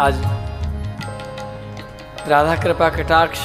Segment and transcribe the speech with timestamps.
[0.00, 0.14] आज
[2.28, 3.38] राधा कृपा कटाक्ष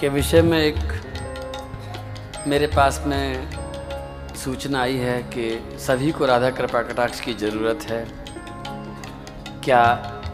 [0.00, 0.76] के विषय में एक
[2.46, 3.50] मेरे पास में
[4.36, 8.04] सूचना आई है कि सभी को राधा कृपा कटाक्ष की ज़रूरत है।
[9.64, 9.82] क्या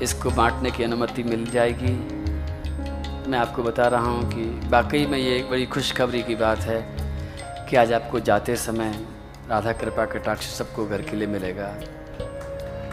[0.02, 1.92] इसको बांटने की अनुमति मिल जाएगी?
[3.30, 6.80] मैं आपको बता रहा हूँ कि वाकई में ये एक बड़ी खुशखबरी की बात है
[7.70, 8.94] कि आज आपको जाते समय
[9.50, 11.74] राधा कृपा कटाक्ष सबको घर के लिए मिलेगा।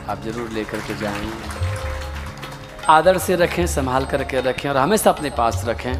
[0.09, 1.74] आप ज़रूर लेकर के जाएँ।
[2.89, 5.93] आदर से रखें, संभाल करके रखें और हमेशा अपने पास रखें,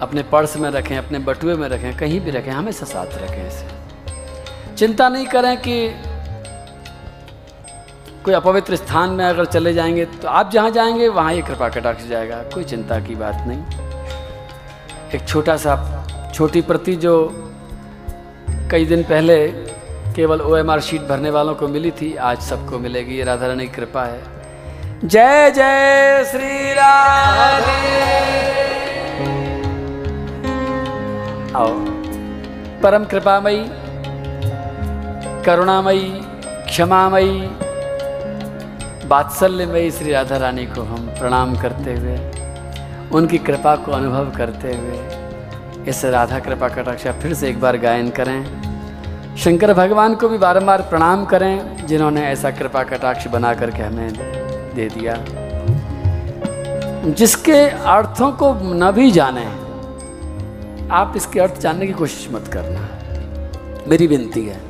[0.00, 4.74] अपने पर्स में रखें, अपने बटुए में रखें, कहीं भी रखें, हमेशा साथ रखें इसे।
[4.76, 5.76] चिंता नहीं करें कि
[8.24, 12.06] कोई अपवित्र स्थान में अगर चले जाएँगे तो आप जहाँ जाएँगे, वहाँ ये कृपा कटाक्ष
[12.06, 13.62] जाएगा, कोई चिंता की बात नहीं।
[15.14, 17.14] एक छोटा सा, छोटी प्रति जो
[18.70, 19.46] कई दिन पहले
[20.14, 23.46] केवल ओ एम आर शीट भरने वालों को मिली थी, आज सबको मिलेगी, ये राधा
[23.46, 24.31] रानी की कृपा है।
[25.04, 27.70] जय जय श्री राधे।
[31.56, 31.68] आओ,
[32.82, 33.64] परम कृपामयी,
[35.44, 36.04] करुणामयी,
[36.66, 37.40] क्षमामयी
[39.08, 42.16] वात्सल्यमयी श्री राधा रानी को हम प्रणाम करते हुए,
[43.10, 48.10] उनकी कृपा को अनुभव करते हुए, इस राधा कृपा कटाक्षा फिर से एक बार गायन
[48.10, 54.41] करें। शंकर भगवान को भी बारंबार प्रणाम करें, जिन्होंने ऐसा कृपा कटाक्ष बना करके हमें
[54.74, 55.14] दे दिया।
[57.10, 57.58] जिसके
[57.90, 59.44] अर्थों को न भी जाने,
[60.92, 62.88] आप इसके अर्थ जानने की कोशिश मत करना।
[63.88, 64.60] मेरी विनती है।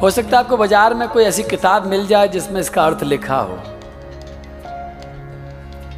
[0.00, 3.38] हो सकता है आपको बाज़ार में कोई ऐसी किताब मिल जाए जिसमें इसका अर्थ लिखा
[3.40, 3.58] हो।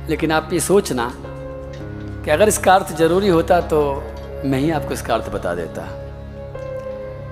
[0.08, 3.82] लेकिन आप ये सोचना कि अगर इसका अर्थ ज़रूरी होता तो
[4.44, 5.82] मैं ही आपको इसका अर्थ बता देता।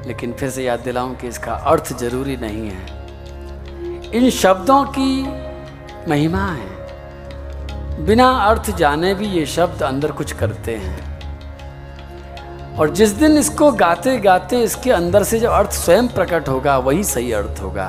[0.06, 2.99] लेकिन फिर से याद दिलाऊं कि इसका अर्थ ज़रूरी नहीं है।
[4.14, 5.22] इन शब्दों की
[6.10, 11.10] महिमा है। बिना अर्थ जाने भी ये शब्द अंदर कुछ करते हैं।
[12.76, 17.04] और जिस दिन इसको गाते गाते इसके अंदर से जो अर्थ स्वयं प्रकट होगा, वही
[17.04, 17.88] सही अर्थ होगा।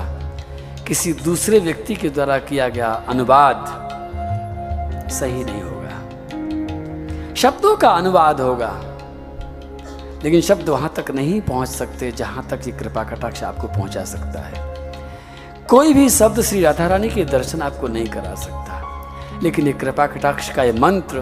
[0.87, 3.65] किसी दूसरे व्यक्ति के द्वारा किया गया अनुवाद
[5.11, 5.97] सही नहीं होगा।
[7.35, 8.81] शब्दों का अनुवाद होगा।
[10.23, 14.39] लेकिन शब्द वहाँ तक नहीं पहुँच सकते जहाँ तक ये कृपा कटाक्ष आपको पहुँचा सकता
[14.39, 14.70] है।
[15.71, 20.07] कोई भी शब्द श्री राधा रानी के दर्शन आपको नहीं करा सकता। लेकिन ये कृपा
[20.07, 21.21] कटाक्ष का ये मंत्र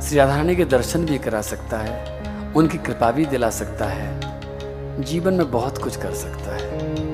[0.00, 5.02] श्री राधा रानी के दर्शन भी करा सकता है, उनकी कृपा भी दिला सकता है,
[5.02, 7.13] जीवन में बहुत कुछ कर सकता है।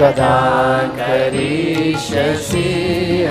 [0.00, 0.34] कदा
[0.98, 2.66] करिष्यसि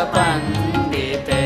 [0.09, 1.41] कलाविलासपण्डिते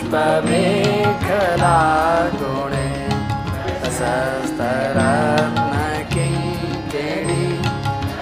[0.06, 1.78] पुष्पमेखला
[2.40, 2.88] गुणे
[3.98, 5.60] सस्तरम
[6.14, 7.44] किङ्किणे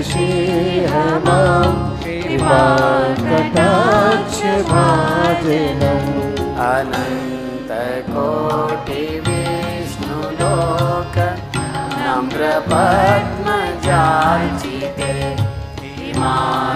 [0.00, 1.40] कीषियमा
[3.28, 4.38] कटाक्ष
[4.70, 6.08] भजनम्
[6.68, 7.70] अनन्त
[8.10, 10.20] कोटि विष्णु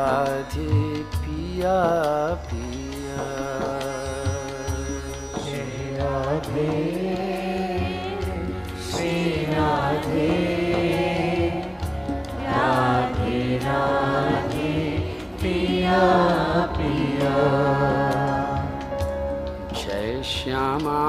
[0.00, 1.78] राधे पिया
[2.48, 3.24] पिया।
[5.96, 6.76] राधे
[8.86, 10.28] श्री राधे
[12.46, 14.72] राधे राधे
[15.42, 16.00] पिया
[16.76, 17.34] पिया।
[19.74, 21.02] जय श्यामा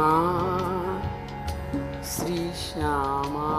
[2.04, 3.50] श्री श्यामा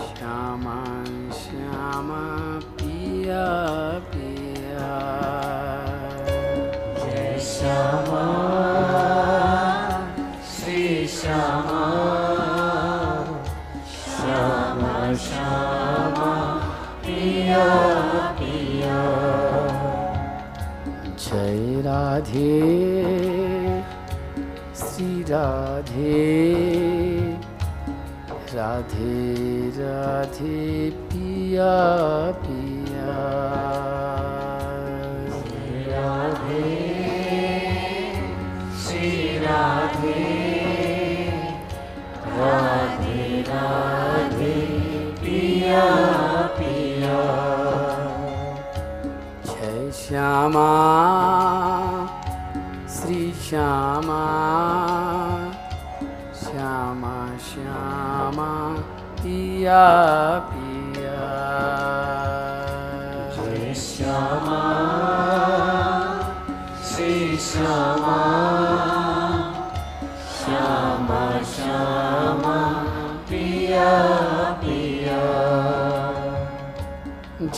[0.00, 0.78] श्यामा
[1.42, 2.59] श्यामा।
[3.30, 3.48] पिया
[4.12, 4.86] पिया
[6.98, 8.22] जय श्यामा
[10.52, 11.84] श्री श्यामा
[21.18, 22.52] जय राधे
[24.76, 26.18] श्री राधे
[28.54, 31.70] राधे राधे पिया
[60.50, 61.28] पिया
[63.36, 64.60] जय श्यामा
[66.90, 68.18] श्री श्यामा
[70.36, 71.22] श्यामा
[71.54, 72.56] श्यामा
[73.30, 73.88] पिया
[74.64, 75.20] पिया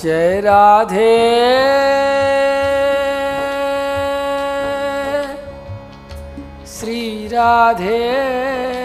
[0.02, 1.10] जय राधे
[6.74, 8.81] श्री राधे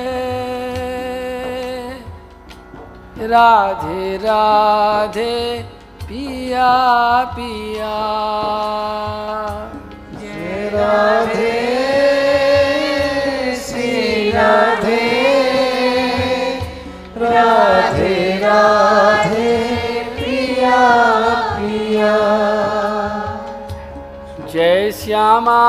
[3.21, 5.63] राधे राधे
[6.03, 6.73] पिया
[7.33, 7.95] पिया।
[10.13, 11.53] जय राधे
[13.55, 15.05] श्री राधे।
[17.17, 19.53] राधे राधे
[20.17, 20.81] प्रिया
[21.49, 22.15] प्रिया
[24.53, 25.61] जय श्यामा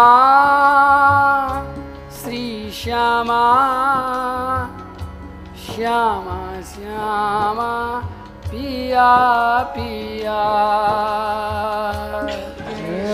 [2.20, 3.42] श्री श्यामा
[5.66, 6.37] श्यामा।
[7.08, 7.74] श्यामा
[8.46, 9.12] पिया
[9.74, 10.40] पिया।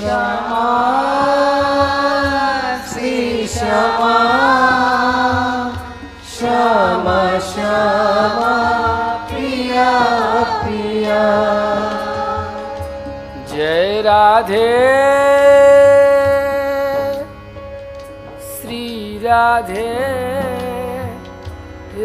[0.05, 0.65] रामा
[2.91, 4.17] श्री श्यामा
[6.33, 7.17] श्यामा
[7.51, 8.53] श्यामा
[13.55, 14.69] जय राधे।
[18.51, 18.85] श्री
[19.23, 19.89] राधे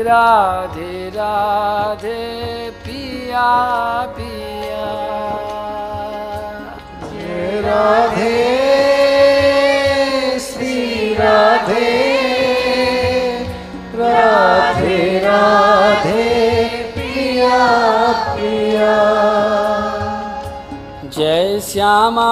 [0.04, 3.48] राधे। राधे पिया
[4.18, 4.86] पिया।
[7.04, 8.38] जय राधे
[10.40, 11.88] श्री राधे।
[13.96, 16.24] राधे राधे
[16.94, 17.58] प्रिया
[18.36, 18.94] प्रिया
[21.18, 22.30] जय श्यामा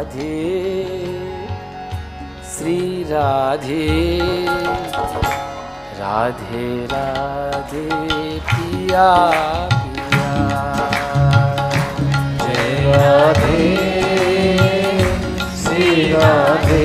[0.00, 0.36] राधे
[2.52, 3.86] श्री राधे
[5.98, 7.88] राधे राधे
[8.48, 9.10] पिया
[9.70, 10.30] पिया
[12.42, 13.89] जय राधे श्री
[15.80, 16.84] राधे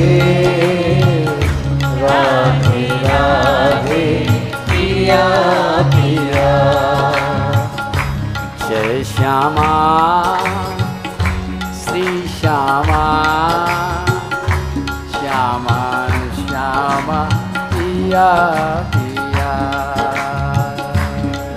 [2.01, 2.85] राधे
[8.69, 9.67] जय श्यामा
[11.79, 13.03] श्री श्यामा
[15.11, 15.77] श्यामा
[16.39, 17.19] श्यामा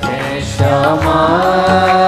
[0.03, 2.08] जय श्यामा।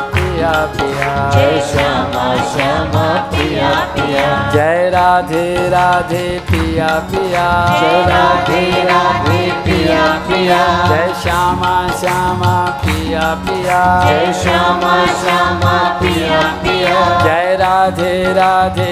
[0.41, 7.43] पिया पिया जय श्यामा श्यामा प्रिया प्रिया जय राधे राधे पिया पिया
[7.81, 10.57] जय राधे राधे प्रिया प्रिया
[10.89, 12.53] जय श्यामा श्यामा
[12.85, 18.91] पिया पिया जय श्यामा श्यामा प्रिया प्रिया जय राधे राधे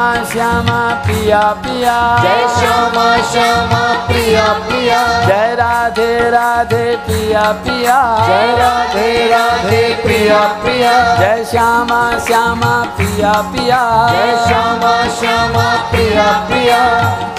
[0.00, 8.46] श्यामा श्यामा पिया पिया। जय श्यामा श्यामा प्रिया प्रिया जय राधे राधे पिया पिया। जय
[8.58, 13.82] राधे राधे प्रिया प्रिया जय श्यामा श्यामा पिया पिया।
[14.12, 16.82] जय श्यामा श्यामा प्रिया प्रिया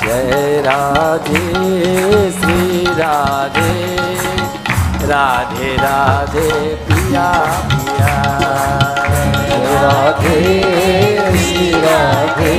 [0.03, 1.45] जय राधे
[2.31, 3.69] श्री राधे।
[5.09, 6.49] राधे राधे
[6.87, 7.29] पिया।
[9.81, 10.39] राधे
[11.43, 12.55] श्री राधे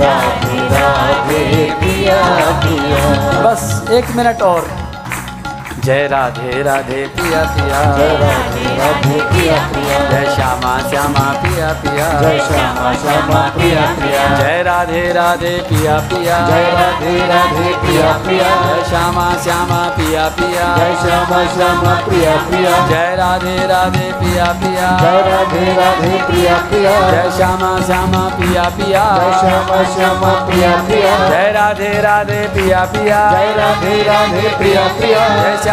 [0.00, 1.44] राधे राधे
[1.80, 2.22] पिया
[2.64, 3.62] पिया बस
[3.98, 4.83] एक मिनट और।
[5.84, 12.06] जय राधे राधे पिया पिया जय राधे राधे प्रिया प्रिया जय श्यामा श्यामा पिया पिया
[12.20, 18.46] जय श्यामा श्यामा प्रिया प्रिया जय राधे राधे पिया पिया जय राधे राधे प्रिया प्रिया
[18.62, 24.88] जय श्यामा श्यामा पिया पिया जय श्यामा श्यामा प्रिया प्रिया जय राधे राधे पिया पिया
[25.02, 31.12] जय राधे राधे प्रिया प्रिया जय श्यामा श्यामा पिया पिया जय श्यामा श्यामा प्रिया प्रिया
[31.28, 35.72] जय राधे राधे पिया पिया जय राधे राधे प्रिया प्रिया जय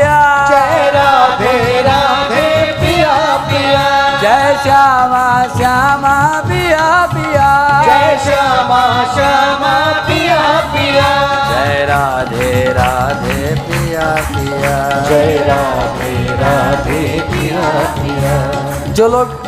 [0.00, 2.44] पिया जय राधे राधे
[2.76, 3.14] प्रिया
[3.48, 3.82] प्रिया
[4.20, 5.24] जय श्यामा
[5.56, 6.14] श्यामा
[6.46, 7.48] पिया पिया।
[7.86, 8.80] जय श्यामा
[9.14, 9.74] श्यामा
[10.06, 10.38] प्रिया
[10.72, 11.10] प्रिया
[11.50, 14.78] जय राधे राधे पिया पिया।
[15.10, 19.38] जय राधे राधे प्रिया प्रिया जो लोग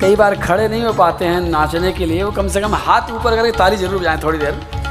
[0.00, 3.12] कई बार खड़े नहीं हो पाते हैं नाचने के लिए वो कम से कम हाथ
[3.12, 4.54] ऊपर करके ताली ज़रूर बजाएँ थोड़ी देर।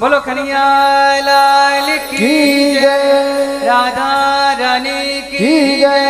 [0.00, 0.66] बोलो कन्हैया
[1.24, 2.28] लाल की
[2.74, 4.12] जय राधा
[4.60, 6.06] रानी की जय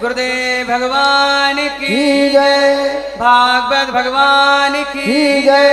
[0.00, 2.84] गुरुदेव भगवान की जय
[3.20, 5.72] भागवत भगवान की जय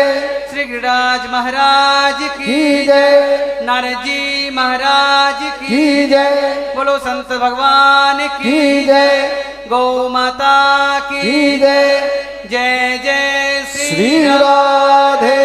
[0.51, 9.11] श्री गिरिराज महाराज की जय नारद जी महाराज की जय बोलो संत भगवान की जय
[9.69, 10.57] गौ माता
[10.99, 11.99] की जय।
[12.51, 15.39] जय जय श्री राधे।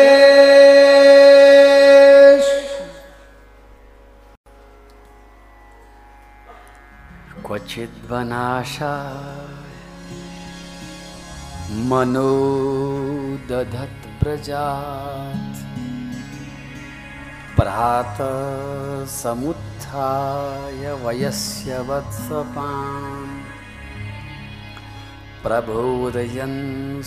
[7.46, 8.94] क्वचिद्वनाशा
[11.90, 12.32] मनो
[13.50, 15.60] दधत् प्रजात्।
[17.58, 23.34] प्रातः समुत्थाय वयस्य वत्सपान्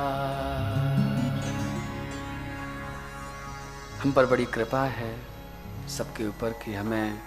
[4.04, 5.14] हम पर बड़ी कृपा है
[5.88, 7.20] सबके ऊपर कि हमें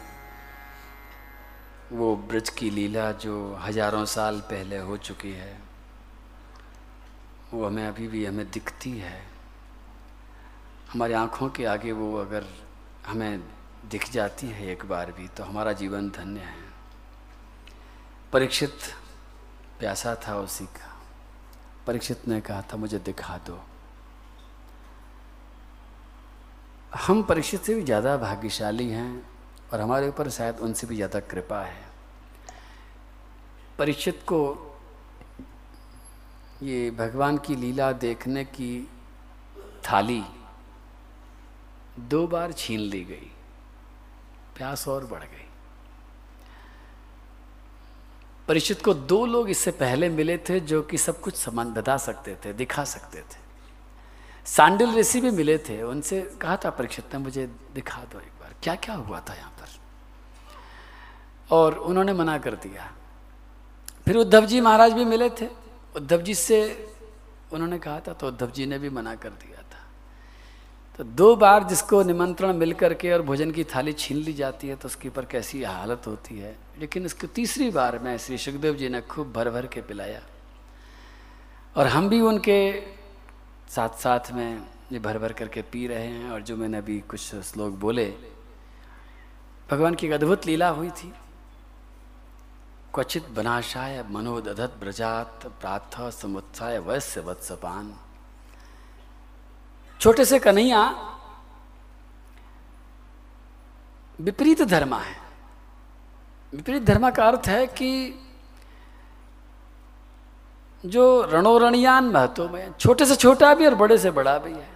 [1.91, 5.57] वो ब्रज की लीला जो हज़ारों साल पहले हो चुकी है,
[7.53, 9.21] वो हमें अभी भी हमें दिखती है।
[10.91, 12.45] हमारी आँखों के आगे वो अगर
[13.07, 13.39] हमें
[13.91, 16.65] दिख जाती है एक बार भी तो हमारा जीवन धन्य है।
[18.33, 18.77] परीक्षित
[19.79, 20.93] प्यासा था उसी का।
[21.87, 23.59] परीक्षित ने कहा था, मुझे दिखा दो।
[26.97, 29.25] हम परीक्षित से भी ज़्यादा भाग्यशाली हैं
[29.73, 31.85] और हमारे ऊपर शायद उनसे भी ज़्यादा कृपा है।
[33.79, 34.39] परीक्षित को
[36.63, 38.87] ये भगवान की लीला देखने की
[39.85, 40.23] थाली
[41.99, 43.31] दो बार छीन ली गई।
[44.55, 45.45] प्यास और बढ़ गई।
[48.47, 52.35] परीक्षित को दो लोग इससे पहले मिले थे जो कि सब कुछ समान बता सकते
[52.35, 53.45] थे, दिखा सकते थे।
[54.47, 58.53] सांडिल ऋषि भी मिले थे, उनसे कहा था परीक्षित ने, मुझे दिखा दो एक बार।
[58.63, 59.67] क्या क्या हुआ था यहाँ पर?
[61.55, 62.91] और उन्होंने मना कर दिया।
[64.05, 65.47] फिर उद्धव जी महाराज भी मिले थे।
[65.95, 66.59] उद्धव जी से
[67.53, 69.85] उन्होंने कहा था तो उद्धव जी ने भी मना कर दिया था।
[70.97, 74.75] तो दो बार जिसको निमंत्रण मिल करके और भोजन की थाली छीन ली जाती है
[74.75, 78.89] तो उसके ऊपर कैसी हालत होती है। लेकिन इसको तीसरी बार में श्री सुखदेव जी
[78.89, 80.21] ने खूब भर भर के पिलाया।
[81.75, 82.57] और हम भी उनके
[83.69, 87.35] साथ साथ में ये भर भर करके पी रहे हैं और जो मैंने अभी कुछ
[87.35, 88.05] श्लोक बोले,
[89.71, 91.13] भगवान की एक अद्भुत लीला हुई थी।
[92.93, 97.93] क्वचित बनाशाय मनोदधत ब्रजात प्राथ समुत्साय वैश्य वत्सपान।
[99.99, 100.81] छोटे से कन्हैया,
[104.19, 105.17] विपरीत धर्मा है।
[106.53, 107.89] विपरीत धर्मा का अर्थ है कि
[110.87, 114.67] जो रणोरणियान महत्व में छोटे से छोटा भी और बड़े से बड़ा भी है।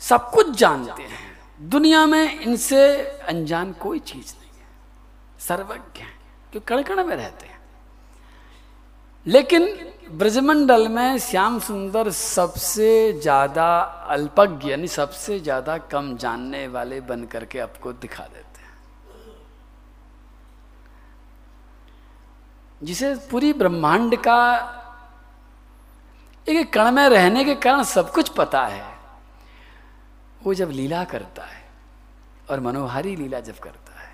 [0.00, 1.28] सब कुछ जानते हैं।
[1.70, 2.82] दुनिया में इनसे
[3.28, 4.66] अनजान कोई चीज़ नहीं है।
[5.40, 6.08] सर्वज्ञ है
[6.52, 7.58] क्यों कण कण में रहते हैं।
[9.26, 9.68] लेकिन
[10.12, 13.66] ब्रजमंडल में श्याम सुंदर सबसे ज़्यादा
[14.10, 18.72] अल्पज्ञ, यानी सबसे ज़्यादा कम जानने वाले बन करके आपको दिखा देते हैं
[22.80, 24.40] जिसे पूरी ब्रह्मांड का
[26.46, 28.84] एक कण में रहने के कारण सब कुछ पता है,
[30.42, 31.62] वो जब लीला करता है
[32.50, 34.08] और मनोहारी लीला जब करता है।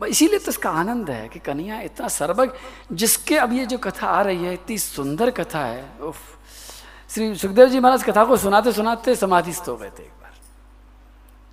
[0.00, 2.52] इसीलिए तो इसका आनंद है कि कन्हैया इतना सर्वज्ञ,
[2.92, 6.16] जिसके अब ये जो कथा आ रही है, इतनी सुंदर कथा है, उफ,
[7.10, 10.32] श्री सुखदेव जी महाराज कथा को सुनाते सुनाते समाधिस्थ हो गए थे एक बार।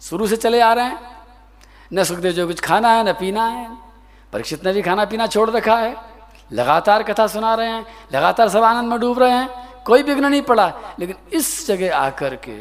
[0.01, 0.99] शुरू से चले आ रहे हैं,
[1.93, 3.87] न सुखदेव जी कुछ खाना है, न पीना है
[4.38, 5.95] परीक्षित ने भी खाना पीना छोड़ रखा है।
[6.52, 9.47] लगातार कथा सुना रहे हैं, लगातार सब आनंद में डूब रहे हैं,
[9.84, 10.67] कोई विघ्न नहीं पड़ा।
[11.00, 12.58] लेकिन इस जगह आकर के,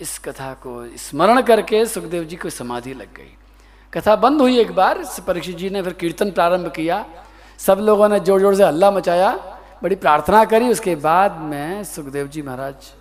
[0.00, 3.32] इस कथा को स्मरण करके सुखदेव जी को समाधि लग गई।
[3.92, 7.04] कथा बंद हुई एक बार, परीक्षित जी ने फिर कीर्तन प्रारंभ किया।
[7.58, 9.32] सब लोगों ने ज़ोर ज़ोर से हल्ला मचाया,
[9.82, 12.92] बड़ी प्रार्थना करी। उसके बाद में सुखदेव जी महाराज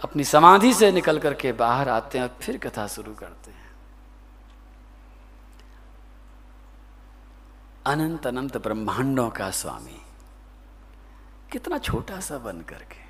[0.00, 3.60] अपनी समाधि से निकल करके बाहर आते हैं और फिर कथा शुरू करते हैं
[7.86, 10.00] अनंत अनंत ब्रह्मांडों का स्वामी।
[11.52, 13.00] कितना छोटा सा बन करके,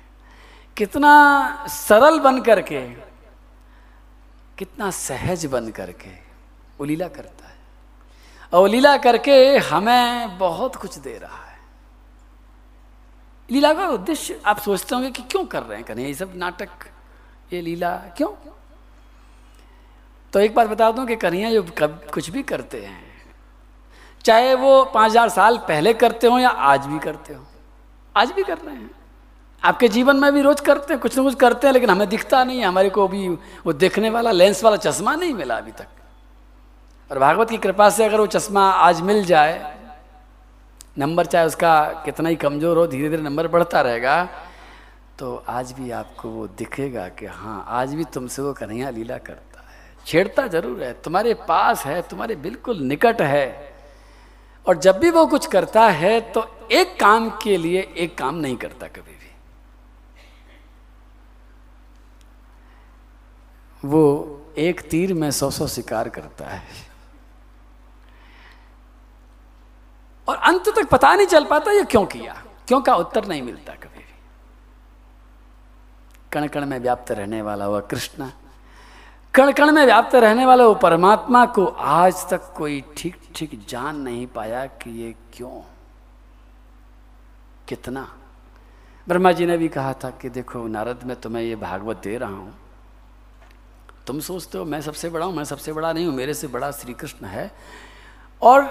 [0.77, 2.81] कितना सरल बन करके,
[4.57, 6.09] कितना सहज बन करके
[6.79, 7.57] वो लीला करता है।
[8.53, 11.59] और लीला करके हमें बहुत कुछ दे रहा है।
[13.49, 16.07] लीला का उद्देश्य, आप सोचते होंगे कि क्यों कर रहे हैं कन्हैया?
[16.07, 16.69] ये सब नाटक,
[17.53, 18.33] ये लीला क्यों?
[20.33, 23.12] तो एक बात बता दूँ कि कन्हैया जो कब कुछ भी करते हैं
[24.25, 27.45] चाहे वो पाँच हज़ार साल पहले करते हो या आज भी करते हो,
[28.15, 28.89] आज भी कर रहे हैं।
[29.63, 32.43] आपके जीवन में भी रोज करते हैं, कुछ ना कुछ करते हैं, लेकिन हमें दिखता
[32.43, 33.27] नहीं है, हमारे को अभी
[33.65, 35.87] वो देखने वाला लेंस वाला चश्मा नहीं मिला अभी तक।
[37.11, 39.75] और भागवत की कृपा से अगर वो चश्मा आज मिल जाए,
[40.97, 44.23] नंबर चाहे उसका कितना ही कमज़ोर हो धीरे धीरे नंबर बढ़ता रहेगा
[45.19, 49.59] तो आज भी आपको वो दिखेगा कि हाँ आज भी तुमसे वो कन्हैया लीला करता
[49.59, 53.72] है। छेड़ता ज़रूर है, तुम्हारे पास है, तुम्हारे बिल्कुल निकट है।
[54.65, 58.55] और जब भी वो कुछ करता है तो एक काम के लिए एक काम नहीं
[58.55, 59.31] करता कभी भी।
[63.83, 64.01] वो
[64.57, 66.63] एक तीर में सौ सौ शिकार करता है।
[70.27, 72.33] और अंत तक पता नहीं चल पाता ये क्यों किया।
[72.67, 74.13] क्यों का उत्तर नहीं मिलता कभी भी।
[76.31, 78.29] कण कण में व्याप्त रहने वाला हुआ कृष्ण।
[79.35, 83.95] कण कण में व्याप्त रहने वाले वो परमात्मा को आज तक कोई ठीक ठीक जान
[83.95, 85.61] नहीं पाया कि ये क्यों?
[87.67, 88.07] कितना?
[89.07, 92.29] ब्रह्मा जी ने भी कहा था कि देखो, नारद, मैं तुम्हें ये भागवत दे रहा
[92.29, 92.53] हूँ।
[94.07, 96.71] तुम सोचते हो, मैं सबसे बड़ा हूँ, मैं सबसे बड़ा नहीं हूँ, मेरे से बड़ा
[96.71, 97.51] श्री कृष्ण है।
[98.41, 98.61] और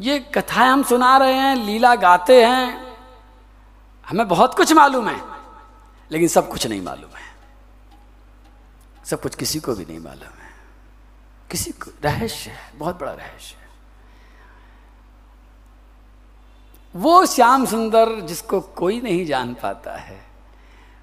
[0.00, 2.96] ये कथाएँ हम सुना रहे हैं, लीला गाते हैं,
[4.08, 5.22] हमें बहुत कुछ मालूम है,
[6.10, 7.31] लेकिन सब कुछ नहीं मालूम है।
[9.04, 10.50] सब कुछ किसी को भी नहीं मालूम है।
[11.50, 13.62] किसी को रहस्य है, बहुत बड़ा रहस्य है।
[16.94, 20.20] वो श्याम सुंदर जिसको कोई नहीं जान पाता है,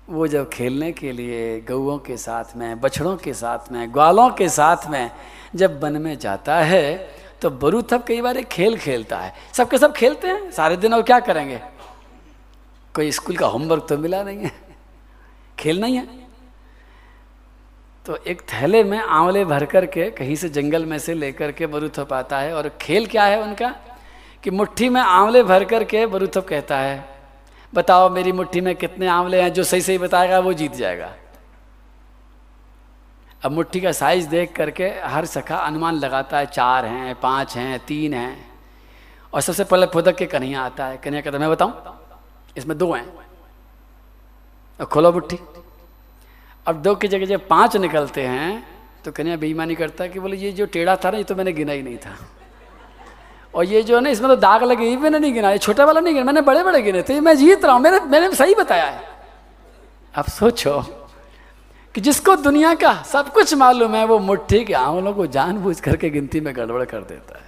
[0.10, 4.50] वो जब खेलने के लिए गौओं के साथ में, बछड़ों के साथ में, ग्वालों के
[4.50, 5.12] साथ में
[5.56, 6.98] जब वन में जाता है
[7.42, 10.94] तो बरू तब कई बार एक खेल खेलता है। सबके सब खेलते हैं, सारे दिन
[10.94, 11.62] और क्या करेंगे?
[12.96, 14.52] कोई स्कूल का होमवर्क तो मिला नहीं है।
[15.60, 16.29] खेल नहीं है।
[18.10, 21.68] तो एक थैले में आंवले भर कर के कहीं से जंगल में से लेकर के
[21.68, 23.76] बरूथप आता है। और खेल क्या है उनका?
[24.44, 27.22] कि मुट्ठी में आंवले भर कर के बरूथप कहता है,
[27.74, 29.54] बताओ मेरी मुट्ठी में कितने आंवले हैं?
[29.54, 31.14] जो सही सही बताएगा वो जीत जाएगा।
[33.46, 37.80] अब मुट्ठी का साइज़ देख करके हर सखा अनुमान लगाता है, चार हैं, पाँच हैं,
[37.80, 38.52] तीन हैं।
[39.34, 42.00] और सबसे पहले फुदक के कन्हैया आता है। कन्हैया कहता मैं बताऊँ?
[42.58, 43.14] इसमें दो हैं।
[44.80, 45.40] और खोलो मुट्ठी।
[46.70, 48.52] अब दो की जगह जब पाँच निकलते हैं
[49.06, 51.52] तो कन्हैया बेईमानी करता है कि बोले, ये जो टेढ़ा था ना, ये तो मैंने
[51.54, 52.16] गिना ही नहीं था।
[53.54, 55.86] और ये जो है ना, इसमें तो दाग लगे, ये मैंने नहीं गिना, ये छोटा
[55.86, 58.56] वाला नहीं गिना, मैंने बड़े बड़े गिने थे मैं जीत रहा हूँ, मैंने मैंने सही
[58.56, 59.02] बताया है।
[60.14, 60.80] अब सोचो
[61.96, 66.10] कि जिसको दुनिया का सब कुछ मालूम है, वो मुट्ठी के आंवलों को जानबूझ करके
[66.10, 67.48] गिनती में गड़बड़ कर देता है।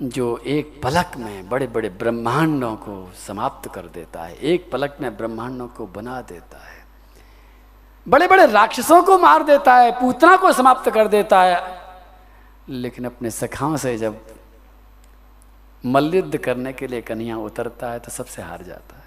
[0.00, 2.94] जो एक पलक में बड़े बड़े ब्रह्मांडों को
[3.26, 6.71] समाप्त कर देता है, एक पलक में ब्रह्मांडों को बना देता है
[8.08, 11.80] बड़े बड़े राक्षसों को मार देता है, पूतना को समाप्त कर देता है।
[12.68, 14.26] लेकिन अपने सखाओं से जब
[15.86, 19.02] मल्लयुद्ध करने के लिए कन्या उतरता है तो सबसे हार जाता है।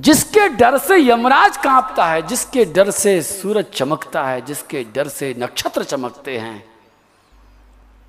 [0.00, 5.34] जिसके डर से यमराज कांपता है, जिसके डर से सूरज चमकता है, जिसके डर से
[5.38, 6.64] नक्षत्र चमकते हैं,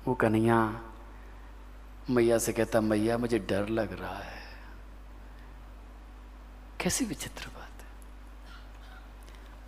[0.08, 0.80] वो कन्हैया
[2.10, 4.42] मैया से कहता, मैया, मुझे डर लग रहा है।
[6.80, 7.46] कैसी विचित्र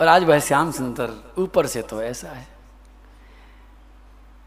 [0.01, 2.49] और आज वह श्याम सुंदर ऊपर से तो ऐसा है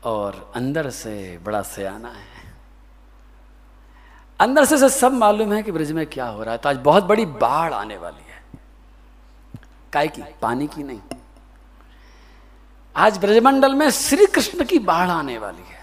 [0.04, 2.54] और अंदर से बड़ा सयाना है।
[4.40, 7.04] अंदर से, सब मालूम है कि ब्रज में क्या हो रहा है। तो आज बहुत
[7.04, 8.44] बड़ी बाढ़ आने वाली है।
[9.94, 10.22] काय की?
[10.42, 11.02] पानी की नहीं।
[12.96, 15.82] आज ब्रजमंडल में श्री कृष्ण की बाढ़ आने वाली है।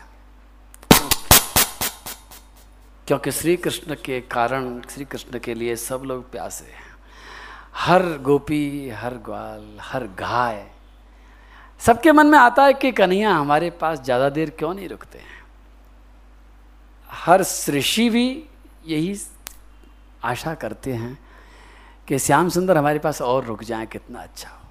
[3.07, 6.88] क्योंकि श्री कृष्ण के कारण श्री कृष्ण के लिए सब लोग प्यासे हैं।
[7.79, 10.67] हर गोपी, हर ग्वाल, हर गाय,
[11.81, 15.45] सबके मन में आता है कि कन्हैया, हमारे पास ज़्यादा देर क्यों नहीं रुकते हैं?
[17.11, 18.45] हर ऋषि भी
[18.87, 19.21] यही
[20.25, 21.19] आशा करते हैं
[22.09, 24.69] कि श्याम सुंदर हमारे पास और रुक जाए, कितना अच्छा हो।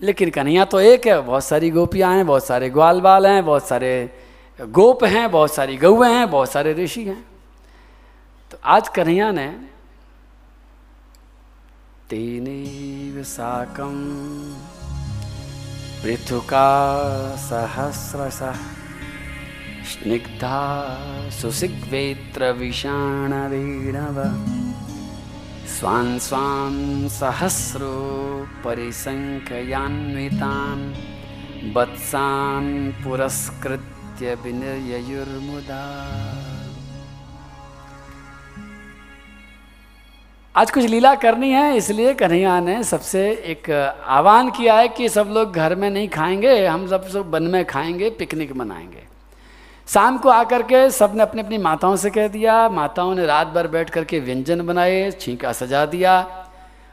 [0.00, 3.68] लेकिन कन्हैया तो एक है, बहुत सारी गोपियाँ हैं, बहुत सारे ग्वाल बाल हैं, बहुत
[3.68, 4.16] सारे
[4.60, 7.26] गोप हैं, बहुत सारी गौएँ हैं, बहुत सारे ऋषि हैं।
[8.50, 9.73] तो आज कन्हैया ने
[12.14, 12.46] तेन
[13.26, 13.94] साकम
[16.02, 16.68] पृथुका
[17.44, 18.60] सहस्रशः
[19.92, 20.60] स्निग्धा
[21.40, 24.20] सुसिग्वेत्रविषाणवीणव
[25.74, 26.80] स्वान् स्वान्
[27.18, 27.92] सहस्रो
[28.64, 30.86] परिसङ्ख्यान्वितान्
[31.76, 32.72] वत्सान्
[33.02, 35.84] पुरस्कृत्य विनिर्ययुर्मुदा
[40.54, 45.28] आज कुछ लीला करनी है, इसलिए कन्हैया ने सबसे एक आह्वान किया है कि सब
[45.28, 49.02] लोग घर में नहीं खाएँगे, हम सब सब वन में खाएँगे, पिकनिक मनाएँगे।
[49.88, 53.66] शाम को आकर के सबने अपनी अपनी माताओं से कह दिया, माताओं ने रात भर
[53.66, 56.46] बैठ करके व्यंजन बनाए, छींका सजा दिया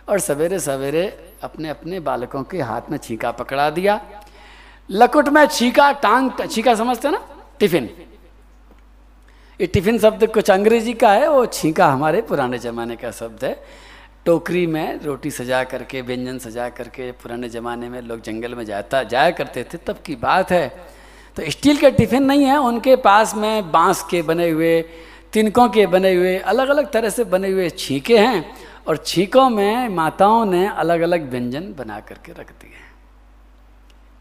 [0.09, 1.07] और सवेरे सवेरे
[1.43, 4.01] अपने अपने बालकों के हाथ में छींका पकड़ा दिया।
[4.89, 7.21] लकुट में छीका, टांग, छीका समझते ना?
[7.59, 7.89] टिफ़िन।
[9.61, 13.53] ये टिफ़िन शब्द कुछ अंग्रेज़ी का है, वो छींका हमारे पुराने ज़माने का शब्द है।
[14.25, 19.03] टोकरी में रोटी सजा करके, व्यंजन सजा करके पुराने ज़माने में लोग जंगल में जाता,
[19.03, 20.67] जाया करते थे, तब की बात है।
[21.37, 24.81] तो स्टील के टिफ़िन नहीं है, उनके पास में बाँस के बने हुए,
[25.33, 28.45] तिनकों के बने हुए अलग अलग तरह से बने हुए छींके हैं
[28.87, 32.79] और छींकों में माताओं ने अलग अलग व्यंजन बना करके रख दिए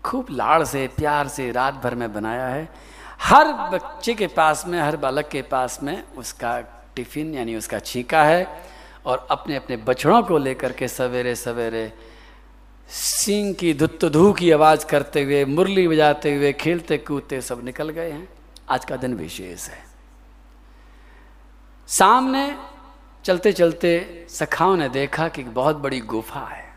[0.04, 2.68] खूब लाड़ से, प्यार से रात भर में बनाया है।
[3.22, 6.60] हर बच्चे के पास में, हर बालक के पास में उसका
[6.96, 8.62] टिफ़िन यानी उसका छीका है
[9.06, 11.92] और अपने अपने बछड़ों को लेकर के सवेरे सवेरे
[12.88, 17.88] सिंह की धुत धू की आवाज़ करते हुए, मुरली बजाते हुए खेलते कूदते सब निकल
[17.88, 18.28] गए हैं।
[18.70, 19.84] आज का दिन विशेष है।
[21.86, 22.56] सामने
[23.24, 26.68] चलते चलते सखाओं ने देखा कि बहुत बड़ी गुफा है।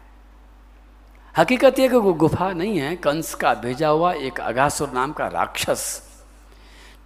[1.37, 5.27] हकीकत यह कि वो गुफा नहीं है, कंस का भेजा हुआ एक अगासुर नाम का
[5.27, 6.12] राक्षस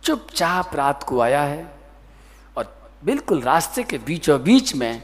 [0.04, 1.76] चुपचाप रात को आया है
[2.58, 5.04] और बिल्कुल रास्ते के बीचों बीच में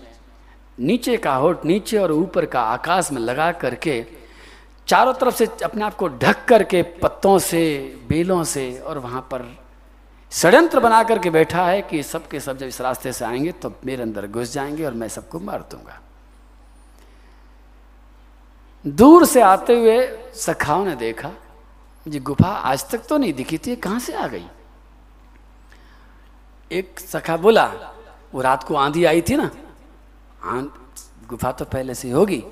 [0.79, 4.05] नीचे का होठ नीचे और ऊपर का आकाश में लगा करके
[4.87, 9.59] चारों तरफ़ से अपने आप को ढक करके पत्तों से, बेलों से और वहाँ पर
[10.31, 14.01] षड्यंत्र बना करके बैठा है कि सबके सब जब इस रास्ते से आएँगे तो मेरे
[14.01, 15.99] अंदर घुस जाएँगे और मैं सबको मार दूँगा।
[18.87, 21.31] दूर से आते हुए सखाओं ने देखा
[22.07, 24.45] जी गुफा आज तक तो नहीं दिखी थी कहाँ से आ गई?
[26.73, 27.65] एक सखा बोला,
[28.33, 29.49] वो रात को आंधी आई थी ना
[31.29, 32.43] गुफा तो पहले से होगी।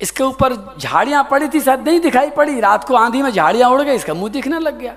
[0.00, 3.82] इसके ऊपर झाड़ियाँ पड़ी थी, शायद नहीं दिखाई पड़ी। रात को आंधी में झाड़ियाँ उड़
[3.82, 4.96] गई, इसका मुँह दिखने लग गया।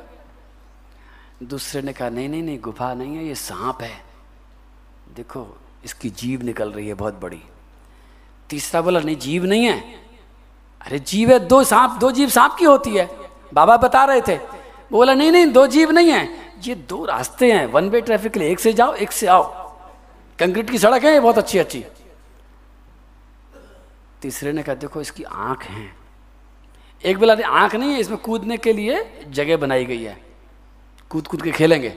[1.43, 4.03] दूसरे ने कहा, नहीं नहीं नहीं, गुफा नहीं है, ये सांप है।
[5.15, 7.41] देखो, इसकी जीव निकल रही है बहुत बड़ी।
[8.49, 9.79] तीसरा बोला, नहीं जीव नहीं है।
[10.81, 13.09] अरे जीव है, दो सांप, दो जीव सांप की होती है।
[13.53, 14.39] बाबा बता रहे थे।
[14.91, 18.39] बोला, नहीं नहीं, दो जीव नहीं है। ये दो रास्ते हैं। वन वे ट्रैफ़िक के
[18.39, 19.67] लिए एक से जाओ, एक से आओ।
[20.39, 21.85] कंक्रीट की सड़क है, ये बहुत अच्छी अच्छी।
[24.21, 25.95] तीसरे ने कहा, देखो, इसकी आँख है।
[27.05, 30.25] एक बोला आँख नहीं है, इसमें कूदने के लिए जगह बनाई गई है।
[31.09, 31.89] कूद कूद के खेलेंगे।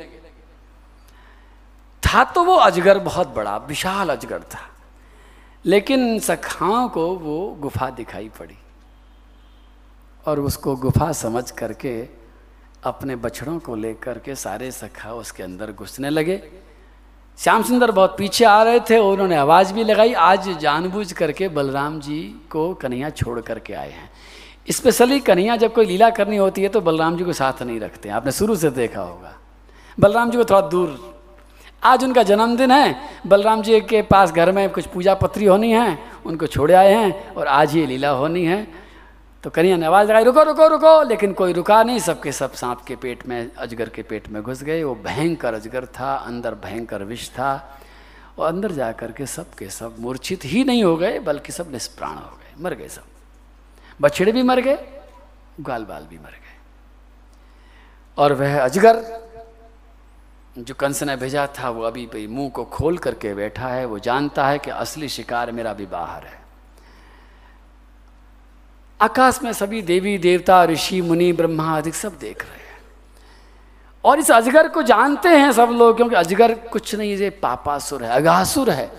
[2.06, 4.70] था तो वो अजगर बहुत बड़ा, विशाल अजगर था।
[5.64, 8.58] लेकिन सखाओं को वो गुफा दिखाई पड़ी।
[10.26, 12.19] और उसको गुफा समझ करके
[12.84, 16.42] अपने बछड़ों को लेकर के सारे सखा उसके अंदर घुसने लगे।
[17.38, 22.00] श्याम सुंदर बहुत पीछे आ रहे थे, उन्होंने आवाज़ भी लगाई। आज जानबूझ करके बलराम
[22.00, 24.10] जी को कन्हैया छोड़ करके आए हैं।
[24.70, 28.08] स्पेशली कन्हैया जब कोई लीला करनी होती है तो बलराम जी को साथ नहीं रखते
[28.08, 29.36] आपने शुरू से देखा होगा।
[30.00, 31.22] बलराम जी को थोड़ा दूर।
[31.84, 35.98] आज उनका जन्मदिन है। बलराम जी के पास घर में कुछ पूजा पत्री होनी है,
[36.26, 38.79] उनको छोड़े आए हैं और आज ये लीला होनी है।
[39.42, 42.80] तो कन्हैया ने, आवाज़ लगाई, रुको रुको रुको। लेकिन कोई रुका नहीं, सबके सब सांप
[42.80, 47.02] के पेट में, अजगर के पेट में घुस गए। वो भयंकर अजगर था, अंदर भयंकर
[47.02, 47.80] विष था।
[48.38, 52.14] और अंदर जा कर के सब सब मूर्छित ही नहीं हो गए, बल्कि सब निष्प्राण
[52.14, 53.04] हो गए, मर गए सब।
[54.00, 55.00] बछड़े भी मर गए,
[55.60, 56.58] गाल बाल भी मर गए।
[58.18, 59.20] और वह अजगर,
[60.58, 64.48] जो कंस ने भेजा था, वो अभी मुँह को खोल करके बैठा है। वो जानता
[64.48, 66.39] है कि असली शिकार मेरा भी बाहर है।
[69.00, 72.78] आकाश में सभी देवी, देवता, ऋषि, मुनि, ब्रह्मा आदि सब देख रहे हैं।
[74.04, 78.10] और इस अजगर को जानते हैं सब लोग, क्योंकि अजगर कुछ नहीं, ये पापासुर है,
[78.10, 78.92] अगासुर है।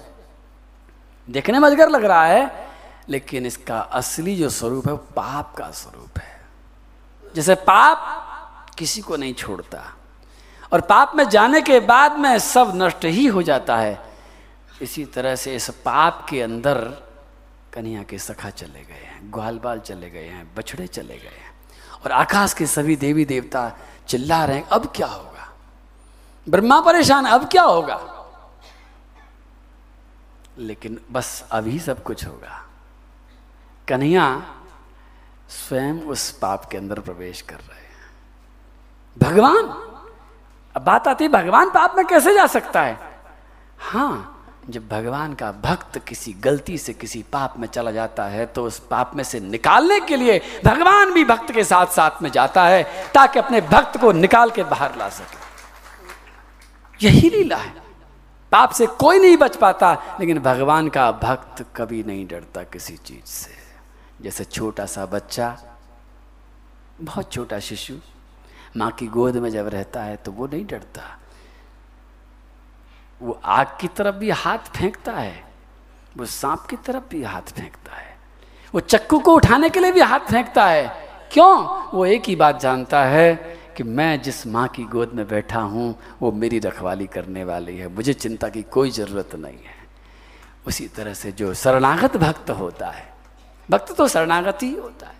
[1.30, 2.68] देखने में अजगर लग रहा है,
[3.10, 6.42] लेकिन इसका असली जो स्वरूप है, वो पाप का स्वरूप है।
[7.36, 9.94] जैसे पाप किसी को नहीं छोड़ता,
[10.74, 14.02] और पाप में जाने के बाद में सब नष्ट ही हो जाता है।
[14.82, 16.78] इसी तरह से इस पाप के अंदर
[17.74, 21.54] कन्हैया के सखा चले गए हैं ग्वाल बाल चले गए हैं, बछड़े चले गए हैं
[22.06, 23.72] और आकाश के सभी देवी देवता
[24.08, 25.54] चिल्ला रहे हैं, अब क्या होगा?
[26.50, 28.08] ब्रह्मा परेशान, अब क्या होगा?
[30.58, 32.66] लेकिन बस अभी सब कुछ होगा।
[33.88, 34.56] कन्हैया
[35.50, 38.12] स्वयं उस पाप के अंदर प्रवेश कर रहे हैं।
[39.18, 39.64] भगवान,
[40.76, 43.22] अब बात आती है, भगवान पाप में कैसे जा सकता है?
[43.80, 44.41] हाँ
[44.72, 48.80] जब भगवान का भक्त किसी गलती से किसी पाप में चला जाता है तो उस
[48.80, 52.84] पाप में से निकालने के लिए भगवान भी भक्त के साथ साथ में जाता है,
[53.14, 55.40] ताकि अपने भक्त को निकाल के बाहर ला सके।
[57.08, 57.74] यही लीला है।
[58.52, 63.26] पाप से कोई नहीं बच पाता, लेकिन भगवान का भक्त कभी नहीं डरता किसी चीज़
[63.26, 63.52] से।
[64.22, 65.58] जैसे छोटा सा बच्चा,
[67.02, 67.94] बहुत छोटा शिशु,
[68.78, 71.18] माँ की गोद में जब रहता है तो वो नहीं डरता।
[73.22, 75.44] वो आग की तरफ़ भी हाथ फेंकता है,
[76.18, 78.18] वो सांप की तरफ़ भी हाथ फेंकता है,
[78.74, 80.88] वो चक्कू को उठाने के लिए भी हाथ फेंकता है।
[81.32, 81.54] क्यों?
[81.94, 83.34] वो एक ही बात जानता है
[83.78, 87.88] कि मैं जिस माँ की गोद में बैठा हूँ, वो मेरी रखवाली करने वाली है,
[87.88, 89.80] मुझे चिंता की कोई ज़रूरत नहीं है।
[90.68, 93.10] उसी तरह से जो शरणागत भक्त होता है,
[93.70, 95.20] भक्त तो शरणागत ही होता है।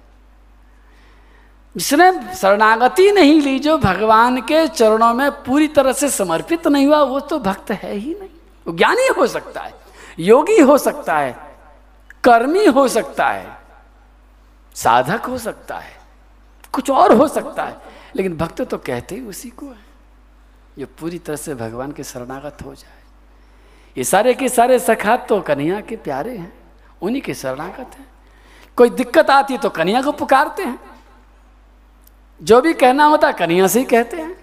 [1.76, 7.02] जिसने शरणागति नहीं ली जो भगवान के चरणों में पूरी तरह से समर्पित नहीं हुआ,
[7.02, 8.30] वो तो भक्त है ही नहीं।
[8.66, 9.74] वो ज्ञानी हो सकता है,
[10.20, 11.36] योगी हो सकता है,
[12.24, 13.58] कर्मी हो सकता है,
[14.76, 15.96] साधक हो सकता है,
[16.74, 17.78] कुछ और हो सकता है,
[18.16, 19.86] लेकिन भक्त तो कहते ही उसी को है,
[20.78, 23.00] जो पूरी तरह से भगवान के शरणागत हो जाए।
[23.98, 26.54] ये सारे के सारे सखात तो कन्हैया के प्यारे हैं,
[27.02, 28.10] उन्हीं के शरणागत हैं।
[28.78, 30.80] कोई दिक्कत आती है तो कन्हैया को पुकारते हैं।
[32.42, 34.36] जो भी कहना होता कन्हैया से ही कहते हैं।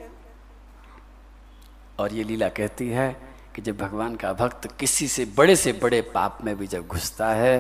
[1.99, 3.11] और ये लीला कहती है
[3.55, 7.29] कि जब भगवान का भक्त किसी से बड़े से बड़े पाप में भी जब घुसता
[7.35, 7.59] है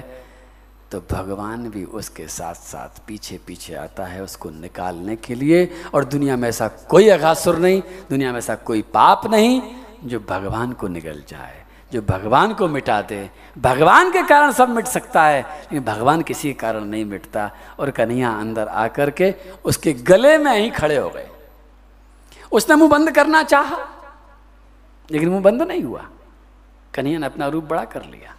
[0.92, 6.04] तो भगवान भी उसके साथ साथ पीछे पीछे आता है उसको निकालने के लिए। और
[6.04, 9.60] दुनिया में ऐसा कोई अघासुर नहीं, दुनिया में ऐसा कोई पाप नहीं
[10.04, 11.57] जो भगवान को निगल जाए।
[11.92, 16.48] जो भगवान को मिटा दे। भगवान के कारण सब मिट सकता है, लेकिन भगवान किसी
[16.48, 19.34] के कारण नहीं मिटता। और कन्हैया अंदर आकर के
[19.64, 21.28] उसके गले में ही खड़े हो गए।
[22.52, 23.88] उसने मुँह बंद करना चाहा,
[25.10, 26.08] लेकिन मुँह बंद नहीं हुआ।
[26.94, 28.34] कन्हैया ने अपना रूप बड़ा कर लिया।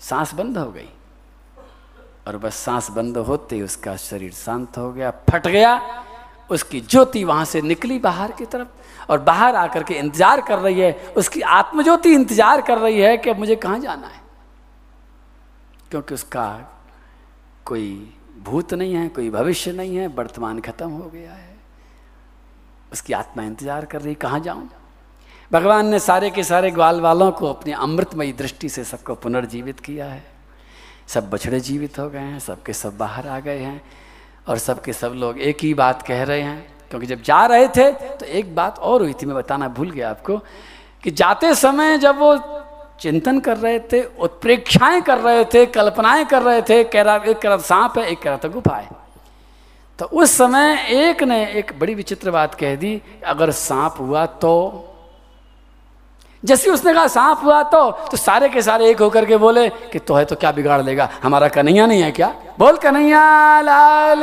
[0.00, 0.88] सांस बंद हो गई।
[2.26, 6.04] और बस सांस बंद होते ही उसका शरीर शांत हो गया, फट गया।
[6.50, 8.68] उसकी ज्योति वहाँ से निकली बाहर की तरफ़।
[9.10, 13.30] और बाहर आकर के इंतज़ार कर रही है, उसकी आत्मज्योति इंतज़ार कर रही है कि
[13.30, 14.20] अब मुझे कहाँ जाना है।
[15.90, 16.46] क्योंकि उसका
[17.64, 21.56] कोई भूत नहीं है, कोई भविष्य नहीं है, वर्तमान खत्म हो गया है।
[22.92, 24.68] उसकी आत्मा इंतज़ार कर रही, कहाँ जाऊँ?
[25.52, 30.06] भगवान ने सारे के सारे ग्वाल वालों को अपनी अमृतमयी दृष्टि से सबको पुनर्जीवित किया
[30.06, 30.24] है।
[31.08, 33.82] सब बछड़े जीवित हो गए हैं, सबके सब बाहर आ गए हैं,
[34.48, 37.90] और सबके सब लोग एक ही बात कह रहे हैं क्योंकि जब जा रहे थे
[37.90, 40.36] तो एक बात और हुई थी, मैं बताना भूल गया आपको,
[41.04, 42.36] कि जाते समय जब वो
[43.00, 47.38] चिंतन कर रहे थे, उत्प्रेक्षाएँ कर रहे थे, कल्पनाएँ कर रहे थे, कह रहा, एक
[47.38, 48.88] कह सांप है, एक कह रहा था गुफा है।
[49.98, 54.52] तो उस समय एक ने एक बड़ी विचित्र बात कह दी, अगर सांप हुआ तो
[56.42, 59.98] जैसे उसने कहा, सांप हुआ तो। तो सारे के सारे एक होकर के बोले कि
[59.98, 61.08] तो है तो क्या बिगाड़ लेगा?
[61.22, 62.34] हमारा कन्हैया नहीं है क्या?
[62.58, 64.22] बोल, कन्हैया लाल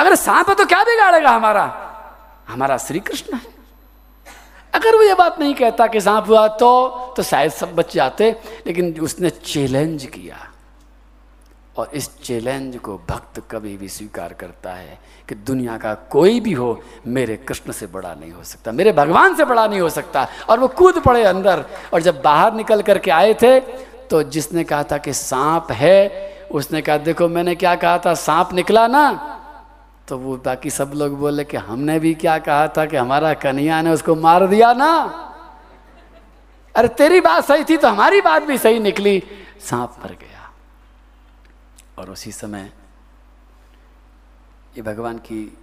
[0.00, 1.64] अगर सांप है तो क्या बिगाड़ेगा हमारा?
[2.48, 3.52] हमारा श्री कृष्ण है।
[4.74, 6.70] अगर वो ये बात नहीं कहता कि सांप हुआ तो
[7.16, 8.30] तो शायद सब बच जाते,
[8.66, 10.36] लेकिन उसने चैलेंज किया।
[11.76, 14.98] और इस चैलेंज को भक्त कभी भी स्वीकार करता है
[15.28, 19.34] कि दुनिया का कोई भी हो, मेरे कृष्ण से बड़ा नहीं हो सकता, मेरे भगवान
[19.34, 21.64] से बड़ा नहीं हो सकता। और वो कूद पड़े अंदर
[21.94, 23.58] और जब बाहर निकल करके आए थे
[24.10, 25.98] तो जिसने कहा था कि सांप है,
[26.52, 29.04] उसने कहा, देखो, मैंने क्या कहा था, सांप निकला ना?
[30.08, 33.80] तो वो बाकी सब लोग बोले कि, हमने भी क्या कहा था कि हमारा कन्हैया
[33.82, 34.92] ने उसको मार दिया ना?
[36.74, 39.22] अरे, तेरी बात सही थी तो हमारी बात भी सही निकली।
[39.70, 40.33] सांप मर गया।
[41.98, 42.70] और उसी समय
[44.76, 45.58] ये भगवान की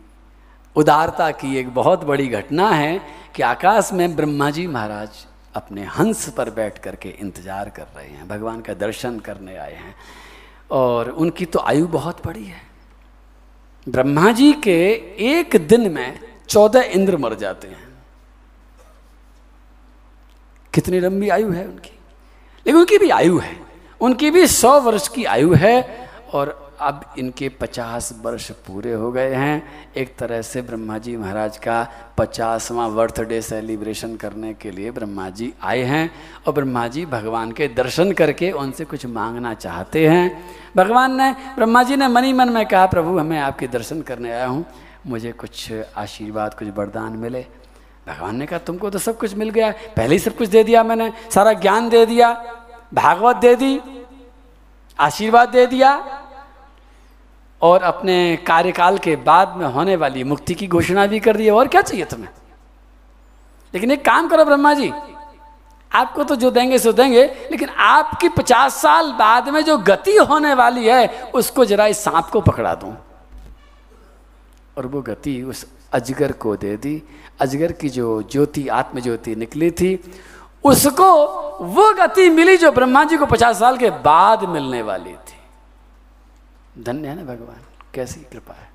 [0.76, 3.02] उदारता की एक बहुत बड़ी घटना है
[3.36, 5.26] कि आकाश में ब्रह्मा जी महाराज
[5.56, 9.96] अपने हंस पर बैठ करके इंतज़ार कर रहे हैं, भगवान का दर्शन करने आए हैं।
[10.72, 12.62] और उनकी तो आयु बहुत बड़ी है।
[13.90, 16.20] ब्रह्मा जी के एक दिन में
[16.50, 17.90] चौदह इंद्र मर जाते हैं।
[20.74, 21.90] कितनी लंबी आयु है उनकी?
[22.66, 23.58] लेकिन उनकी भी आयु है।
[24.02, 26.01] उनकी भी सौ वर्ष की आयु है।
[26.34, 29.64] और अब इनके पचास वर्ष पूरे हो गए हैं।
[29.98, 35.54] एक तरह से ब्रह्मा जी महाराज का पचासवां बर्थडे सेलिब्रेशन करने के लिए ब्रह्मा जी
[35.64, 36.12] आए हैं
[36.48, 40.44] और ब्रह्मा जी भगवान के दर्शन करके उनसे कुछ मांगना चाहते हैं।
[40.76, 44.46] भगवान ने ब्रह्मा जी ने मनी मन में कहा, प्रभु हमें आपके दर्शन करने आया
[44.46, 44.66] हूँ।
[45.08, 47.46] मुझे कुछ आशीर्वाद, कुछ वरदान मिले।
[48.08, 50.84] भगवान ने कहा, तुमको तो सब कुछ मिल गया। पहले ही सब कुछ दे दिया
[50.84, 52.34] मैंने, सारा ज्ञान दे दिया,
[52.94, 53.80] भागवत दे दी
[55.00, 55.92] आशीर्वाद दे दिया
[57.62, 61.68] और अपने कार्यकाल के बाद में होने वाली मुक्ति की घोषणा भी कर दी। और
[61.68, 62.30] क्या चाहिए तुम्हें?
[63.74, 64.92] लेकिन एक काम करो ब्रह्मा जी,
[65.92, 70.54] आपको तो जो देंगे सो देंगे, लेकिन आपकी पचास साल बाद में जो गति होने
[70.54, 72.96] वाली है, उसको जरा इस सांप को पकड़ा दूँ।
[74.78, 77.02] और वो गति उस अजगर को दे दी।
[77.42, 79.96] अजगर की जो ज्योति आत्म ज्योति निकली थी
[80.64, 81.26] उसको
[81.62, 85.38] वो गति मिली जो ब्रह्मा जी को पचास साल के बाद मिलने वाली थी।
[86.84, 87.62] धन्य है ना भगवान?
[87.94, 88.70] कैसी कृपा है।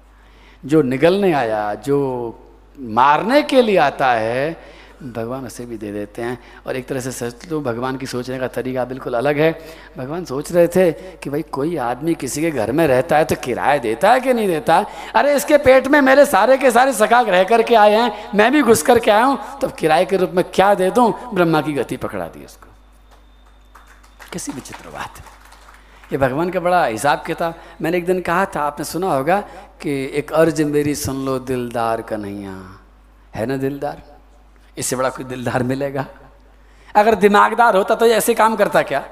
[0.65, 2.39] जो निगलने आया, जो
[2.81, 7.11] मारने के लिए आता है भगवान उसे भी दे देते हैं। और एक तरह से
[7.13, 9.51] सच लो भगवान की सोचने का तरीका बिल्कुल अलग है।
[9.99, 13.37] भगवान सोच रहे थे कि भाई कोई आदमी किसी के घर में रहता है तो
[13.37, 14.79] किराया देता है कि नहीं देता
[15.15, 18.63] अरे इसके पेट में मेरे सारे के सारे सखा रह करके आए हैं। मैं भी
[18.63, 21.13] घुस करके आया हूँ तो किराए के रूप में क्या दे दूँ?
[21.35, 22.67] ब्रह्मा की गति पकड़ा दी उसको।
[24.33, 25.35] कैसी विचित्र बात है
[26.13, 29.41] ये भगवान का बड़ा हिसाब किताब। मैंने एक दिन कहा था, आपने सुना होगा
[29.83, 32.53] कि एक अर्ज़ मेरी सुन लो दिलदार कन्हैया।
[33.35, 34.03] है ना दिलदार?
[34.79, 36.07] इससे बड़ा कोई दिलदार मिलेगा।
[36.95, 39.09] अगर दिमागदार होता तो ऐसे काम करता क्या?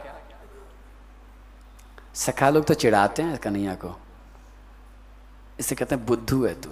[2.15, 3.97] सखा लोग तो चिढ़ाते हैं कन्हैया को।
[5.61, 6.71] इसे कहते हैं, बुद्धू है तू।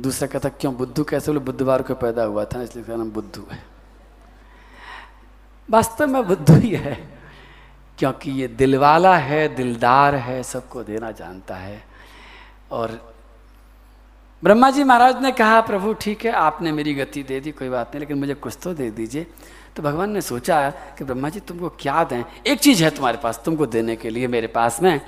[0.00, 1.04] दूसरा कहता, क्यों बुद्धू?
[1.04, 3.64] कैसे बोले बुधवार को पैदा हुआ था, इसलिए कहना बुद्धू है।
[5.70, 6.94] वास्तव में बुद्धू ही है,
[7.98, 11.84] क्योंकि ये दिलवाला है, दिलदार है, सबको देना जानता है।
[12.70, 13.15] और
[14.44, 17.88] ब्रह्मा जी महाराज ने कहा, प्रभु, ठीक है, आपने मेरी गति दे दी, कोई बात
[17.88, 19.26] नहीं, लेकिन मुझे कुछ तो दे दीजिए।
[19.76, 22.24] तो भगवान ने सोचा कि ब्रह्मा जी तुमको क्या दें?
[22.46, 25.00] एक चीज़ है तुम्हारे पास, तुमको देने के लिए मेरे पास में,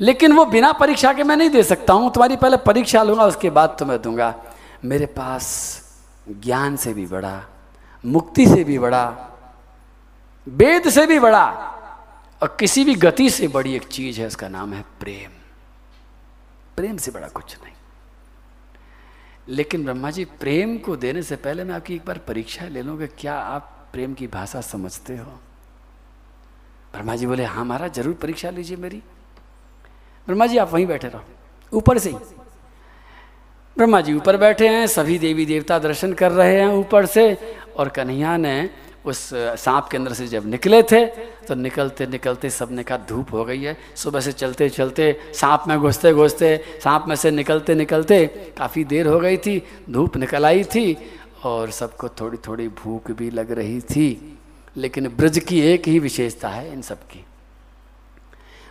[0.00, 3.50] लेकिन वो बिना परीक्षा के मैं नहीं दे सकता हूँ। तुम्हारी पहले परीक्षा लूँगा, उसके
[3.50, 4.34] बाद तुम्हें दूँगा।
[4.84, 5.46] मेरे पास
[6.30, 7.42] ज्ञान से भी बड़ा,
[8.06, 9.28] मुक्ति से भी बड़ा,
[10.48, 11.46] वेद से भी बड़ा,
[12.42, 15.30] और किसी भी गति से बड़ी एक चीज़ है, उसका नाम है प्रेम।
[16.76, 17.75] प्रेम से बड़ा कुछ नहीं।
[19.48, 22.98] लेकिन ब्रह्मा जी, प्रेम को देने से पहले मैं आपकी एक बार परीक्षा ले लूँ
[22.98, 25.32] कि क्या आप प्रेम की भाषा समझते हो?
[26.92, 29.02] ब्रह्मा जी बोले हाँ महाराज, ज़रूर परीक्षा लीजिए मेरी।
[30.26, 31.24] ब्रह्मा जी, आप वहीं बैठे रहो,
[31.72, 32.16] ऊपर से ही।
[33.76, 37.32] ब्रह्मा जी ऊपर बैठे हैं, सभी देवी देवता दर्शन कर रहे हैं ऊपर से,
[37.76, 38.70] और कन्हैया ने
[39.06, 41.04] उस सांप के अंदर से जब निकले थे
[41.46, 45.78] तो निकलते निकलते सबने कहा धूप हो गई है। सुबह से चलते चलते सांप में
[45.78, 48.24] घुसते घुसते सांप में से निकलते निकलते
[48.58, 50.96] काफ़ी देर हो गई थी, धूप निकल आई थी
[51.44, 54.38] और सबको थोड़ी थोड़ी भूख भी लग रही थी।
[54.76, 57.24] लेकिन ब्रज की एक ही विशेषता है इन सब की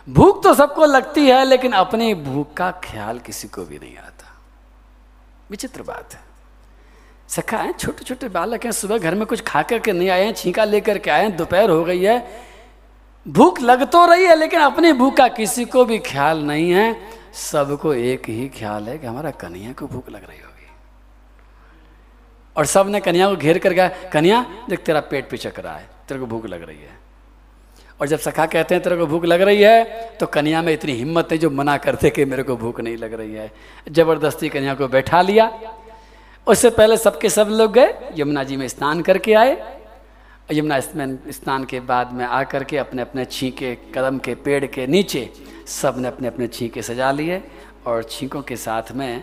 [0.08, 4.34] भूख तो सबको लगती है, लेकिन अपनी भूख का ख्याल किसी को भी नहीं आता।
[5.50, 6.20] विचित्र बात है।
[7.28, 10.32] सखा है छोटे छोटे बालक हैं, सुबह घर में कुछ खा करके नहीं आए हैं,
[10.34, 12.16] छींका लेकर के आए हैं, दोपहर हो गई है।
[13.26, 16.96] भूख लग तो रही है, लेकिन अपनी भूख का किसी को भी ख्याल नहीं है।
[17.34, 20.68] सबको एक ही ख्याल है कि हमारा कन्हैया को भूख लग रही होगी।
[22.56, 26.20] और सबने कन्या को घेर कर गया कन्या देख, तेरा पेट पिचक रहा है, तेरे
[26.20, 26.94] को भूख लग रही है।
[28.00, 30.92] और जब सखा कहते हैं, तेरे को भूख लग रही है तो कन्या में इतनी
[30.92, 33.50] हिम्मत है जो मना करते कि मेरे को भूख नहीं लग रही है।
[33.90, 35.46] ज़बरदस्ती कन्या को बैठा लिया।
[36.46, 39.56] उससे पहले सबके सब लोग गए, यमुना जी में स्नान करके आए।
[40.52, 45.30] यमुना स्नान के बाद में आकर के अपने अपने छींके, कदम के, पेड़ के नीचे
[45.66, 47.42] सबने अपने अपने छींके सजा लिए
[47.86, 49.22] और छींकों के साथ में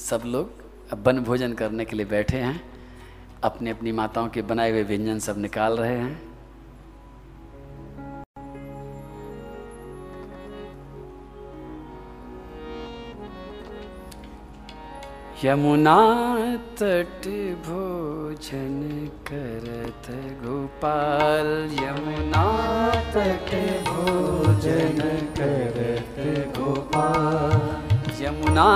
[0.00, 0.62] सब लोग
[1.04, 2.60] वन भोजन करने के लिए बैठे हैं।
[3.42, 6.33] अपनी अपनी माताओं के बनाए हुए व्यंजन सब निकाल रहे हैं।
[15.42, 15.94] यमुना
[16.80, 17.24] तट
[17.64, 18.76] भोजन
[19.28, 20.06] करत
[20.42, 21.48] गोपाल।
[21.80, 22.44] यमुना
[23.14, 23.50] तट
[23.88, 25.00] भोजन
[25.38, 26.18] करत
[26.58, 27.56] गोपाल।
[28.22, 28.68] यमुना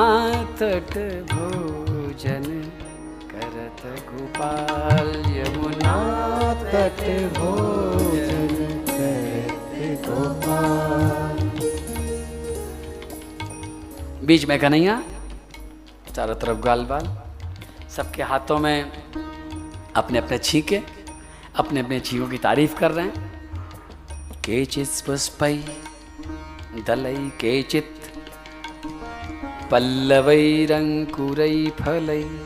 [0.61, 0.95] तट
[1.33, 2.49] भोजन
[3.33, 5.95] करत गोपाल। यमुना
[6.65, 7.05] तट
[7.39, 8.57] भोजन
[8.91, 11.39] करत गोपाल।
[14.27, 15.01] बीच में कन्हैया
[16.15, 17.19] चारों तरफ़ गाल बाल।
[17.91, 18.93] सबके हाथों में
[19.97, 20.81] अपने अपने छीके,
[21.57, 25.65] अपने अपने छीकों की तारीफ़ कर रहे हैं। केचित पुष्पई
[26.87, 27.95] दलई केचित
[29.71, 32.41] पल्लवैरंकुरई फलई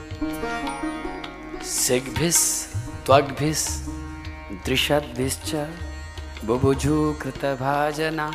[1.65, 2.67] सिग्भिस,
[3.07, 3.87] त्वग्भिस,
[4.67, 5.55] दृशद्भिश्च
[6.45, 8.33] बुभुजु कृतभाजना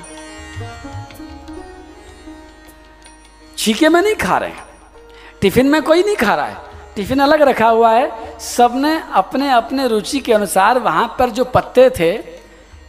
[3.58, 4.77] छीके में नहीं खा रहे हैं।
[5.42, 6.58] टिफ़िन में कोई नहीं खा रहा है।
[6.96, 11.90] टिफ़िन अलग रखा हुआ है। सबने अपने अपने रुचि के अनुसार वहाँ पर जो पत्ते
[11.90, 12.18] थे,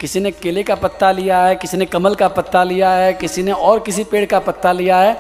[0.01, 3.43] किसी ने केले का पत्ता लिया है, किसी ने कमल का पत्ता लिया है, किसी
[3.43, 5.15] ने और किसी पेड़ का पत्ता लिया है,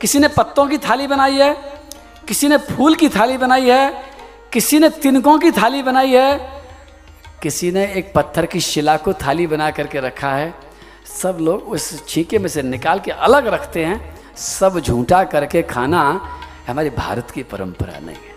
[0.00, 1.56] किसी ने पत्तों की थाली बनाई है,
[2.28, 4.04] किसी ने फूल की थाली बनाई है,
[4.52, 6.62] किसी ने तिनकों की थाली बनाई है,
[7.42, 10.54] किसी ने एक पत्थर की शिला को थाली बना करके रखा है।
[11.22, 16.02] सब लोग उस छीके में से निकाल के अलग रखते हैं। सब झूठा करके खाना
[16.68, 18.32] हमारी भारत की परंपरा नहीं है।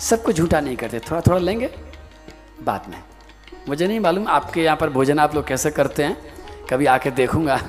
[0.00, 1.74] सबको झूठा नहीं करते, थोड़ा थोड़ा लेंगे?
[2.62, 3.02] बाद में
[3.68, 6.34] मुझे नहीं मालूम आपके यहाँ पर भोजन आप लोग कैसे करते हैं।
[6.70, 7.60] कभी आके देखूँगा।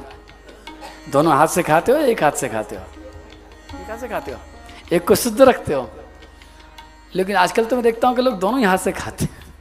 [1.10, 2.82] दोनों हाथ से खाते हो, एक हाथ से खाते हो?
[3.82, 4.38] एक हाथ से खाते हो?
[4.94, 5.92] एक को शुद्ध रखते हो।
[7.16, 9.54] लेकिन आजकल तो मैं देखता हूँ कि लोग दोनों ही हाथ से खाते हैं।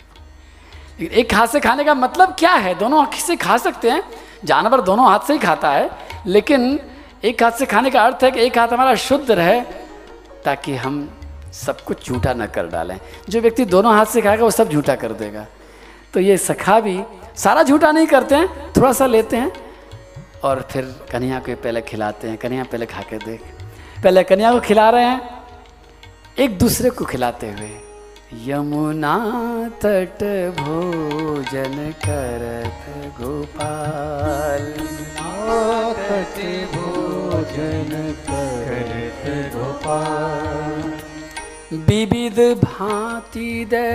[1.01, 2.75] लेकिन एक हाथ से खाने का मतलब क्या है?
[2.75, 4.03] दोनों से खा सकते हैं।
[4.45, 5.91] जानवर दोनों हाथ से ही खाता है।
[6.27, 6.81] लेकिन
[7.25, 9.61] एक हाथ से खाने का अर्थ है कि एक हाथ हमारा शुद्ध रहे,
[10.45, 11.09] ताकि हम
[11.53, 12.99] सब कुछ झूठा न कर डालें।
[13.29, 15.47] जो व्यक्ति दोनों हाथ से खाएगा, वो सब झूठा कर देगा।
[16.15, 17.01] तो ये सखा भी
[17.37, 19.53] सारा झूठा नहीं करते हैं, थोड़ा सा लेते हैं
[20.45, 23.41] और फिर कन्हैया को पहले खिलाते हैं। कन्हैया पहले खा के देख।
[24.03, 25.21] पहले कन्हैया को खिला रहे हैं,
[26.39, 27.71] एक दूसरे को खिलाते हुए,
[28.47, 29.17] यमुना
[29.83, 30.23] तट
[30.59, 32.83] भोजन करत
[33.21, 34.73] गोपाल
[35.99, 36.37] तट
[36.75, 37.06] भोजन
[37.57, 38.31] करत
[39.55, 40.85] गोपाल।
[41.89, 43.89] विविध भांति दे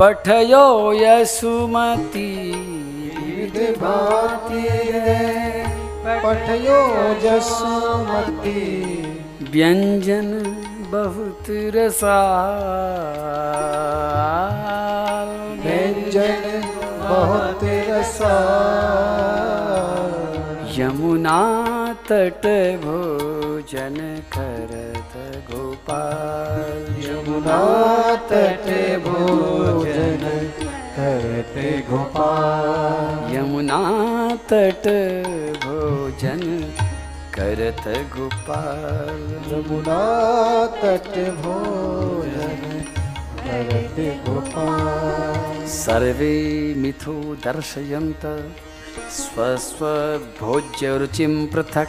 [0.00, 2.30] पठयो यसुमती
[3.16, 5.18] विविध भांति दे
[6.24, 6.80] पठयो
[7.22, 8.62] जसुमती
[9.52, 10.30] व्यंजन
[10.92, 12.18] बहुत रसा
[15.64, 16.42] व्यंजन
[17.02, 18.34] बहुत रसा
[20.74, 21.38] यमुना
[22.08, 22.44] तट
[22.82, 23.96] भोजन
[24.34, 25.12] करत
[25.48, 27.58] गोपाल। यमुना
[28.30, 28.64] तट
[29.06, 30.24] भोजन
[30.96, 33.80] करते गोपाल। यमुना
[34.52, 34.88] तट
[35.64, 36.42] भोजन
[37.36, 37.84] करत
[38.16, 40.00] गोपाल। यमुना
[40.80, 41.12] तट
[41.42, 42.66] भोजन
[43.44, 46.34] करते गोपाल। सर्वे
[46.76, 48.26] मिथो दर्शयन्त
[48.98, 51.88] स्वस्वभोज्यरुचिं पृथक्।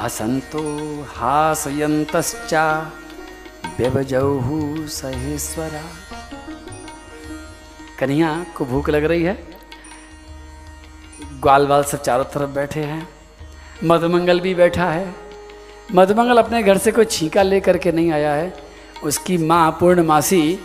[0.00, 0.62] हसन्तो
[1.08, 2.54] हासयन्तश्च।
[3.78, 5.82] व्यवजौः सहेश्वरा।
[7.98, 9.42] कन्हैया को भूख लग रही है?
[11.40, 13.08] ग्वाल बाल सब चारों तरफ़ बैठे हैं।
[13.84, 15.14] मधुमंगल भी बैठा है।
[15.94, 18.54] मधुमंगल अपने घर से कोई छीका ले करके नहीं आया है।
[19.04, 20.58] उसकी माँ पूर्णमासी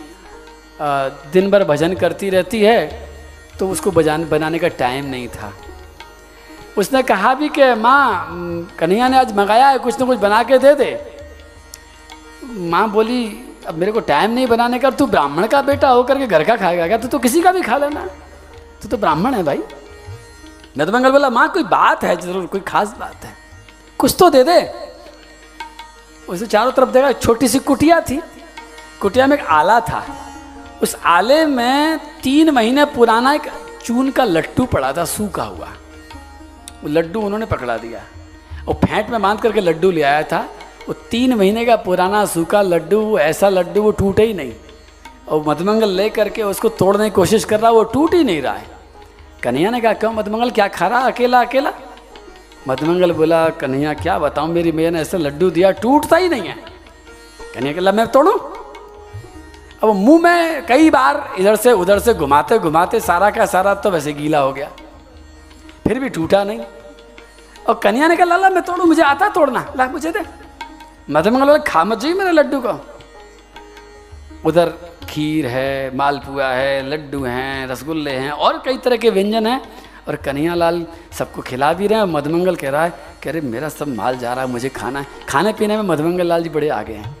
[1.32, 3.07] दिन भर भजन करती रहती है।
[3.58, 5.52] तो उसको बजान, बनाने का टाइम नहीं था।
[6.78, 8.28] उसने कहा भी कि, माँ,
[8.78, 11.18] कन्हैया ने आज मंगाया है, कुछ ना कुछ बना के दे दे।
[12.44, 16.26] माँ बोली, अब मेरे को टाइम नहीं बनाने का तू ब्राह्मण का बेटा होकर के
[16.26, 16.98] घर का खाएगा क्या?
[16.98, 18.06] तू तो किसी का भी खा लेना।
[18.82, 19.62] तू तो ब्राह्मण है भाई।
[20.78, 23.36] नदमंगल बोला, माँ, कोई बात है, ज़रूर, कोई खास बात है।
[23.98, 24.72] कुछ तो दे दे।
[26.28, 28.22] उसे चारों तरफ़ देखा छोटी सी कुटिया थी।
[29.00, 30.04] कुटिया में एक आला था।
[30.82, 33.42] उस आले में तीन महीने पुराना एक
[33.84, 35.66] चून का लट्टू पड़ा था, सूखा हुआ।
[36.84, 38.02] वो लड्डू उन्होंने पकड़ा दिया।
[38.64, 40.48] वो फेंट में बाँध करके लड्डू ले आया था।
[40.88, 44.52] वो तीन महीने का पुराना सूखा लड्डू, वो ऐसा लड्डू, वो टूटे ही नहीं।
[45.28, 48.54] और मधुमंगल ले करके उसको तोड़ने की कोशिश कर रहा, वो टूट ही नहीं रहा
[48.54, 48.66] है।
[49.42, 51.72] कन्हैया ने कहा, क्यों मधुमंगल क्या खा रहा अकेला अकेला?
[52.68, 56.56] मधुमंगल बोला, कन्हैया, क्या बताऊँ, मेरी मैया ने ऐसा लड्डू दिया, टूटता ही नहीं है।
[57.54, 58.57] कन्हैया कहला मैं तोड़ूं?
[59.82, 63.90] अब मुँह में कई बार इधर से उधर से घुमाते घुमाते सारा का सारा तो
[63.90, 64.70] वैसे गीला हो गया।
[65.88, 66.60] फिर भी टूटा नहीं।
[67.68, 70.20] और कन्या ने कहा, लाला, मैं तोड़ू, मुझे आता तोड़ना। ला, मुझे दे।
[71.10, 72.86] मधुमंगल बोला खा मत जाइए मेरे लड्डू को।
[74.44, 74.72] उधर
[75.08, 79.72] खीर है, मालपुआ है, लड्डू हैं, रसगुल्ले हैं, और कई तरह के व्यंजन हैं।
[80.08, 83.68] और कन्हैया लाल सबको खिला भी रहे हैं। मधुमंगल कह रहा है कह रहे मेरा
[83.68, 86.68] सब माल जा रहा है, मुझे खाना है। खाने पीने में मधुमंगल लाल जी बड़े
[86.68, 87.16] आगे हैं।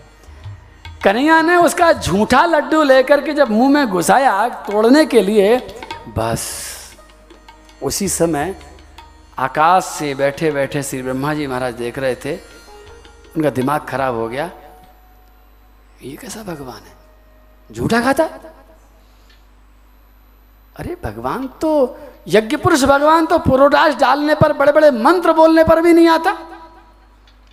[1.04, 5.56] कन्हैया ने उसका झूठा लड्डू लेकर के जब मुँह में घुसाया तोड़ने के लिए,
[6.18, 6.42] बस
[7.82, 8.54] उसी समय
[9.38, 12.34] आकाश से बैठे बैठे श्री ब्रह्मा जी महाराज देख रहे थे।
[13.36, 14.50] उनका दिमाग खराब हो गया।
[16.02, 16.96] ये कैसा भगवान है?
[17.70, 18.24] झूठा खाता
[20.76, 25.80] अरे भगवान तो यज्ञ पुरुष भगवान तो पुरोडाश डालने पर बड़े बड़े मंत्र बोलने पर
[25.80, 26.36] भी नहीं आता।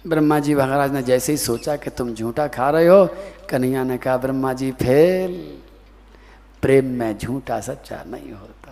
[0.08, 3.06] ब्रह्मा जी महाराज ने जैसे ही सोचा कि तुम झूठा खा रहे हो,
[3.50, 5.34] कन्हैया ने कहा ब्रह्मा जी फेल
[6.62, 8.72] प्रेम में झूठा सच्चा नहीं होता।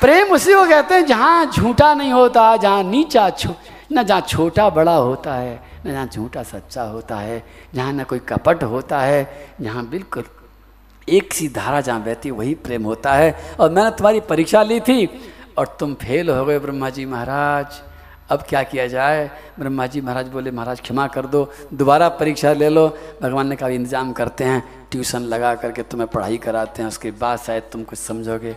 [0.00, 3.54] प्रेम उसी को कहते हैं, जहाँ झूठा नहीं होता, जहाँ नीचा छो,
[3.92, 7.42] न जहाँ छोटा बड़ा होता है, न जहाँ झूठा सच्चा होता है,
[7.74, 10.24] जहाँ न कोई कपट होता है, जहाँ बिल्कुल
[11.08, 15.06] एक सी धारा जहाँ बहती वही प्रेम होता है। और मैंने तुम्हारी परीक्षा ली थी,
[15.58, 17.82] और तुम फेल हो गए ब्रह्मा जी महाराज।
[18.30, 19.30] अब क्या किया जाए?
[19.58, 23.68] ब्रह्मा जी महाराज बोले, महाराज, क्षमा कर दो, दोबारा परीक्षा ले लो। भगवान ने कहा,
[23.68, 27.98] इंतज़ाम करते हैं, ट्यूशन लगा करके तुम्हें पढ़ाई कराते हैं, उसके बाद शायद तुम कुछ
[27.98, 28.56] समझोगे।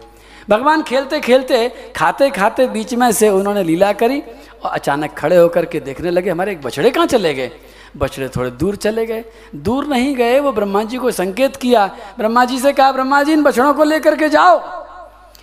[0.49, 4.23] भगवान खेलते खेलते, खाते खाते बीच में से उन्होंने लीला करी
[4.63, 7.51] और अचानक खड़े होकर के देखने लगे, हमारे एक बछड़े कहाँ चले गए?
[7.97, 12.45] बछड़े थोड़े दूर चले गए। दूर नहीं गए, वो ब्रह्मा जी को संकेत किया। ब्रह्मा
[12.45, 14.61] जी से कहा, ब्रह्मा जी, इन बछड़ों को लेकर के जाओ।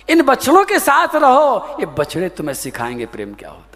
[0.09, 3.66] इन बछड़ों के साथ रहो। ये बछड़े तुम्हें सिखाएँगे प्रेम क्या है।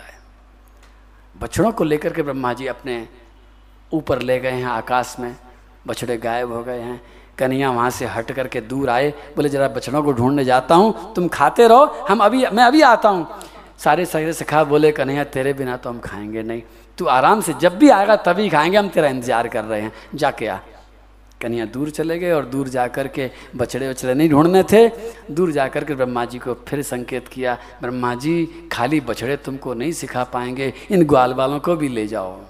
[1.41, 3.07] बछड़ों को लेकर के ब्रह्मा जी अपने
[3.93, 5.35] ऊपर ले गए हैं आकाश में।
[5.87, 7.01] बछड़े गायब हो गए हैं।
[7.37, 11.27] कन्हैया वहाँ से हट करके दूर आए। बोले, जरा बछड़ों को ढूँढने जाता हूँ। तुम
[11.27, 13.27] खाते रहो। हम अभी, मैं अभी आता हूँ।
[13.77, 16.61] सारे सारे सखा बोले, कन्हैया, तेरे बिना तो हम खाएँगे नहीं।
[16.97, 20.47] तू आराम से जब भी आएगा तभी खाएँगे। हम तेरा इंतज़ार कर रहे हैं। जाके
[20.47, 20.57] आ।
[21.41, 24.87] कन्हैया दूर चले गए और दूर जा कर के बछड़े वछड़े नहीं ढूँढने थे।
[25.33, 29.73] दूर जा कर के ब्रह्मा जी को फिर संकेत किया, ब्रह्मा जी, खाली बछड़े तुमको
[29.73, 32.41] नहीं सिखा पाएँगे, इन ग्वाल वालों को भी ले जाओ।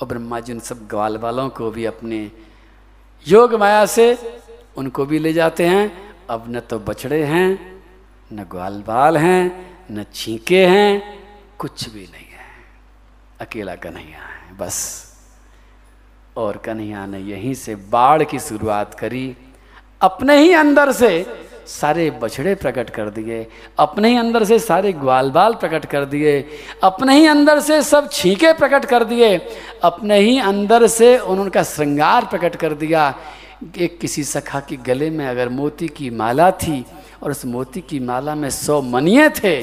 [0.00, 2.30] और ब्रह्मा जी उन सब ग्वाल वालों को भी अपने
[3.28, 4.16] योग माया से
[4.76, 7.82] उनको भी ले जाते हैं। अब न तो बछड़े हैं,
[8.32, 11.18] न ग्वाल बाल हैं, न छींके हैं,
[11.58, 12.46] कुछ भी नहीं है।
[13.40, 15.07] अकेला कन्हैया है, बस।
[16.38, 19.36] और कन्हैया ने यहीं से बाढ़ की शुरुआत करी।
[20.00, 21.10] अपने ही अंदर से
[21.68, 23.46] सारे बछड़े प्रकट कर दिए।
[23.78, 26.38] अपने ही अंदर से सारे ग्वाल बाल प्रकट कर दिए।
[26.82, 29.36] अपने ही अंदर से सब छींके प्रकट कर दिए।
[29.82, 33.14] अपने ही अंदर से उन्होंने का श्रृंगार प्रकट कर दिया
[33.76, 36.84] एक किसी सखा के गले में अगर मोती की माला थी
[37.22, 39.62] और उस मोती की माला में सौ मनिए थे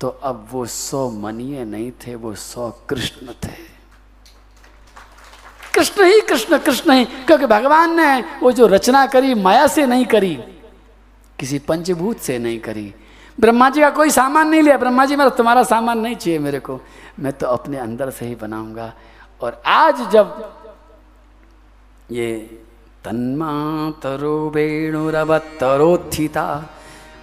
[0.00, 3.75] तो अब वो सौ मनिए नहीं थे, वो सौ कृष्ण थे।
[5.76, 10.04] कृष्ण ही कृष्ण कृष्ण ही। क्योंकि भगवान ने वो जो रचना करी, माया से नहीं
[10.04, 10.38] करी,
[11.38, 12.94] किसी पंचभूत से नहीं करी।
[13.40, 16.58] ब्रह्मा जी का कोई सामान नहीं लिया। ब्रह्मा जी, मेरा तुम्हारा सामान नहीं चाहिए मेरे
[16.58, 16.80] को।
[17.20, 18.92] मैं तो अपने अंदर से ही बनाऊँगा।
[19.40, 20.54] और आज जब
[22.10, 22.60] ये
[23.04, 26.70] तन्मा तन्मातरो वेणुरवत्तरोत्थिता,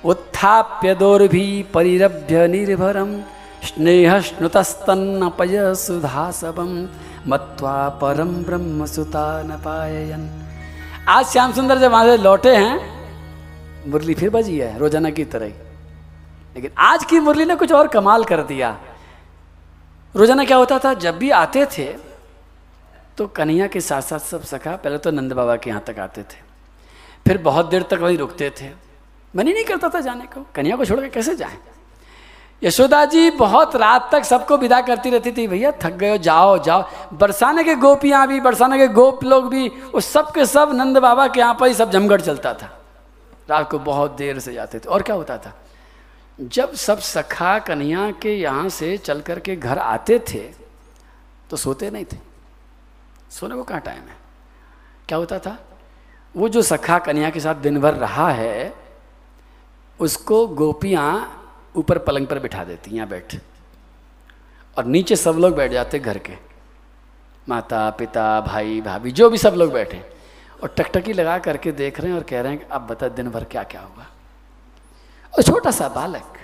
[0.05, 3.21] उत्थाप्य दोर्भी परिरभ्य निर्भरम
[3.63, 6.87] स्नेहस्नुतस्तन्नपय सुधासवम
[7.27, 10.23] मत्वा परम ब्रह्म सुता न पाययन
[11.09, 12.79] आज श्याम सुंदर जब वहाँ से लौटे हैं।
[13.87, 15.47] मुरली फिर बजी है, रोज़ाना की तरह
[16.55, 18.77] लेकिन आज की मुरली ने कुछ और कमाल कर दिया।
[20.15, 21.85] रोज़ाना क्या होता था, जब भी आते थे
[23.17, 26.21] तो कन्हैया के साथ साथ सब सखा, पहले तो नंद बाबा के यहाँ तक आते
[26.23, 26.41] थे।
[27.25, 28.69] फिर बहुत देर तक वहीं रुकते थे।
[29.33, 31.57] मन ही नहीं करता था जाने को। कन्हैया को छोड़ के कैसे जाएँ?
[32.63, 36.57] यशोदा जी, बहुत रात तक सबको विदा करती रहती थी, भैया, थक गए हो, जाओ
[36.63, 36.83] जाओ।
[37.13, 41.27] बरसाने के गोपियाँ भी, बरसाने के गोप लोग भी वो सब के सब नंद बाबा
[41.27, 42.79] के यहाँ पर ही सब जमगढ़ चलता था।
[43.49, 45.53] रात को बहुत देर से जाते थे। और क्या होता था?
[46.39, 50.39] जब सब सखा कन्हैया के यहाँ से चल कर के घर आते थे
[51.49, 52.17] तो सोते नहीं थे।
[53.31, 54.15] सोने को कहाँ टाइम है?
[55.07, 55.57] क्या होता था?
[56.35, 58.73] वो जो सखा कन्या के साथ दिन भर रहा है,
[59.99, 61.42] उसको गोपियाँ
[61.75, 63.35] ऊपर पलंग पर बिठा देती यहाँ बैठ।
[64.77, 66.37] और नीचे सब लोग बैठ जाते घर के।
[67.49, 70.01] माता, पिता, भाई, भाभी, जो भी सब लोग बैठे।
[70.63, 73.29] और टकटकी लगा करके देख रहे हैं और कह रहे हैं कि अब बता, दिन
[73.29, 74.05] भर क्या क्या हुआ
[75.33, 76.37] और छोटा सा बालक,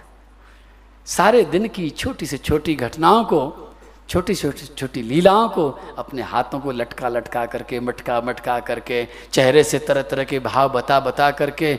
[1.06, 3.76] सारे दिन की छोटी से छोटी घटनाओं को,
[4.10, 9.64] छोटी छोटी छोटी लीलाओं को अपने हाथों को लटका लटका करके, मटका मटका करके, चेहरे
[9.64, 11.76] से तरह तरह के भाव बता बता करके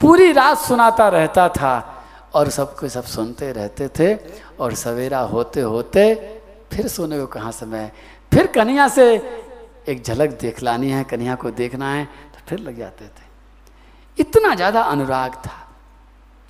[0.00, 2.03] पूरी रात सुनाता रहता था।
[2.34, 4.14] और सबको सब सुनते रहते थे
[4.60, 6.14] और सवेरा होते होते
[6.72, 7.90] फिर सोने को कहाँ समय
[8.32, 9.06] फिर कन्या से
[9.88, 13.22] एक झलक देख लानी है कन्या को देखना है तो फिर लग जाते थे।
[14.18, 15.56] इतना ज़्यादा अनुराग था।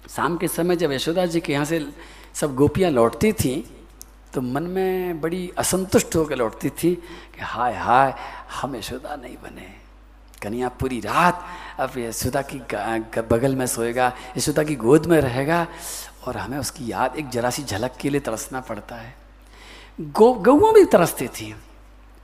[0.09, 1.87] शाम के समय जब यशोदा जी के यहाँ से
[2.35, 3.63] सब गोपियाँ लौटती थीं
[4.35, 8.15] तो मन में बड़ी असंतुष्ट होकर लौटती थी कि हाय हाय,
[8.61, 9.84] हम यशोदा नहीं बने।
[10.45, 11.45] कन्या पूरी रात
[11.81, 12.61] अब यशोदा की
[13.31, 15.67] बगल में सोएगा यशोदा की गोद में रहेगा
[16.27, 19.15] और हमें उसकी याद एक जरा सी झलक के लिए तरसना पड़ता है।
[20.01, 21.55] गौ गौओं भी तरसती थी।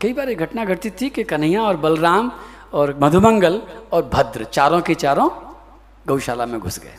[0.01, 2.31] कई बार एक घटना घटती थी कि कन्हैया और बलराम
[2.73, 3.61] और मधुमंगल
[3.93, 5.29] और भद्र चारों के चारों
[6.09, 6.95] गौशाला में घुस गए,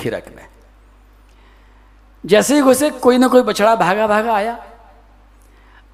[0.00, 0.46] खिरक में।
[2.24, 4.54] जैसे ही घुसे, कोई ना कोई बछड़ा भागा भागा आया।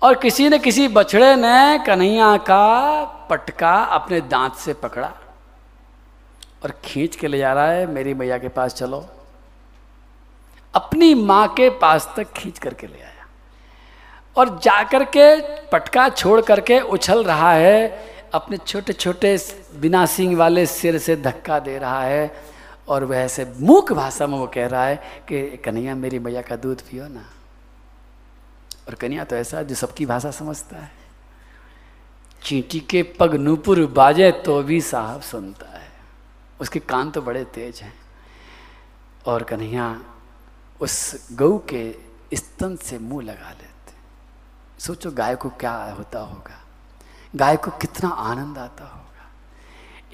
[0.02, 5.12] और किसी ने किसी बछड़े ने कन्हैया का पटका अपने दांत से पकड़ा
[6.62, 9.06] और खींच के ले जा रहा है, मेरी मैया के पास चलो।
[10.74, 13.26] अपनी माँ के पास तक खींच करके ले आया।
[14.36, 19.38] और जाकर के पटका छोड़ करके उछल रहा है, अपने छोटे छोटे
[19.76, 22.44] बिना सिंग वाले सिर से धक्का दे रहा है
[22.88, 24.96] और वह ऐसे मूक भाषा में वो कह रहा है
[25.28, 27.24] कि, कन्हैया, मेरी मैया का दूध पियो ना।
[28.90, 30.90] और कन्हैया तो ऐसा जो सबकी भाषा समझता है।
[32.42, 35.88] चींटी के पग नूपुर बाजे तो भी साहब सुनता है।
[36.60, 37.94] उसके कान तो बड़े तेज हैं।
[39.26, 40.02] और कन्हैया
[40.80, 41.94] उस गऊ के
[42.34, 43.92] स्तन से मुँह लगा लेते।
[44.78, 46.64] सोचो गाय को क्या होता होगा।
[47.36, 49.30] गाय को कितना आनंद आता होगा।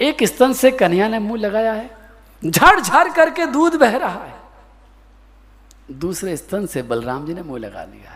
[0.01, 1.99] एक स्तन से कन्हैया ने मुँह लगाया है।
[2.47, 4.41] झड़ झाड़ करके दूध बह रहा है।
[5.91, 8.16] दूसरे स्तन से बलराम जी ने मुँह लगा लिया है।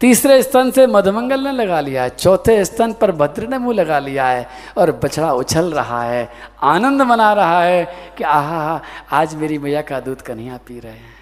[0.00, 3.98] तीसरे स्तन से मधुमंगल ने लगा लिया है, चौथे स्तन पर भद्र ने मुँह लगा
[3.98, 6.28] लिया है और बछड़ा उछल रहा है,
[6.62, 7.84] आनंद मना रहा है
[8.18, 8.80] कि आहा,
[9.12, 11.14] आज मेरी मैया का दूध कन्हैया पी रहे हैं।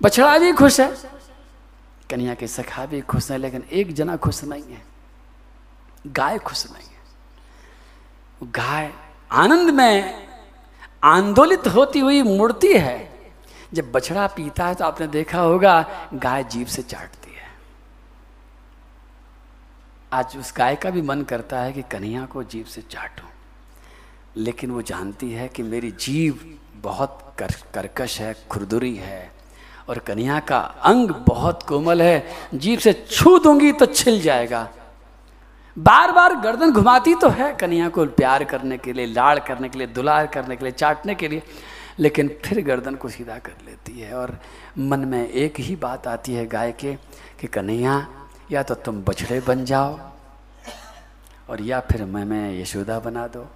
[0.00, 0.88] बछड़ा भी खुश है,
[2.10, 4.82] कन्हैया के सखा भी खुश है, लेकिन एक जना खुश नहीं है,
[6.06, 8.90] गाय खुश नहीं है। गाय
[9.32, 10.26] आनंद में
[11.04, 13.12] आंदोलित होती हुई मुड़ती है।
[13.74, 15.84] जब बछड़ा पीता है तो आपने देखा होगा,
[16.14, 17.33] गाय जीव से चाटती
[20.14, 23.28] आज उस गाय का भी मन करता है कि कन्हैया को जीव से चाटूं।
[24.36, 29.32] लेकिन वो जानती है कि मेरी जीव बहुत कर, करकश है खुरदुरी है
[29.88, 34.68] और कन्हैया का अंग बहुत कोमल है। जीव से छू दूँगी तो छिल जाएगा।
[35.78, 39.78] बार बार गर्दन घुमाती तो है कन्हैया को प्यार करने के लिए लाड़ करने के
[39.78, 41.42] लिए दुलार करने के लिए चाटने के लिए
[41.98, 44.38] लेकिन फिर गर्दन को सीधा कर लेती है और
[44.78, 46.94] मन में एक ही बात आती है गाय के
[47.40, 48.06] कि कन्हैया
[48.50, 49.98] या तो तुम बछड़े बन जाओ
[51.50, 53.46] और या फिर मैं मैं यशोदा बना दो।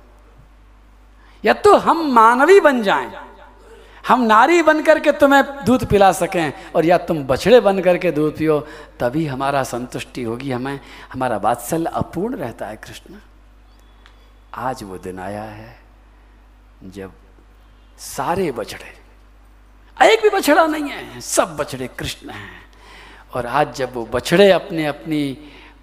[1.45, 3.13] या तो हम मानवी बन जाएँ।
[4.09, 8.37] हम नारी बन करके तुम्हें दूध पिला सकें और या तुम बछड़े बन करके दूध
[8.37, 8.59] पियो,
[9.01, 10.81] तभी हमारा संतुष्टि होगी हमें।
[11.13, 13.15] हमारा वात्सल्य अपूर्ण रहता है, कृष्ण।
[14.55, 15.77] आज वो दिन आया है
[16.85, 17.13] जब
[17.99, 18.97] सारे बछड़े,
[19.97, 22.68] एक भी बछड़ा नहीं है, सब बछड़े कृष्ण हैं।
[23.35, 25.39] और आज जब वो बछड़े अपने अपनी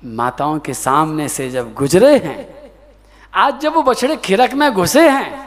[0.05, 2.47] माताओं के सामने से जब गुजरे हैं,
[3.33, 5.45] आज जब वो बछड़े खिरक में घुसे हैं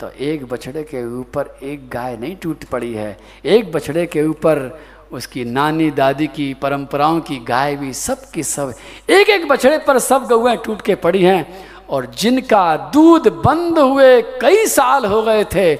[0.00, 4.80] तो एक बछड़े के ऊपर एक गाय नहीं टूट पड़ी है। एक बछड़े के ऊपर
[5.12, 8.74] उसकी नानी, दादी की, परंपराओं की गाय भी सब की सब
[9.10, 11.46] एक एक बछड़े पर सब गौएँ टूट के पड़ी हैं।
[11.88, 15.74] और जिनका दूध बंद हुए कई साल हो गए थे,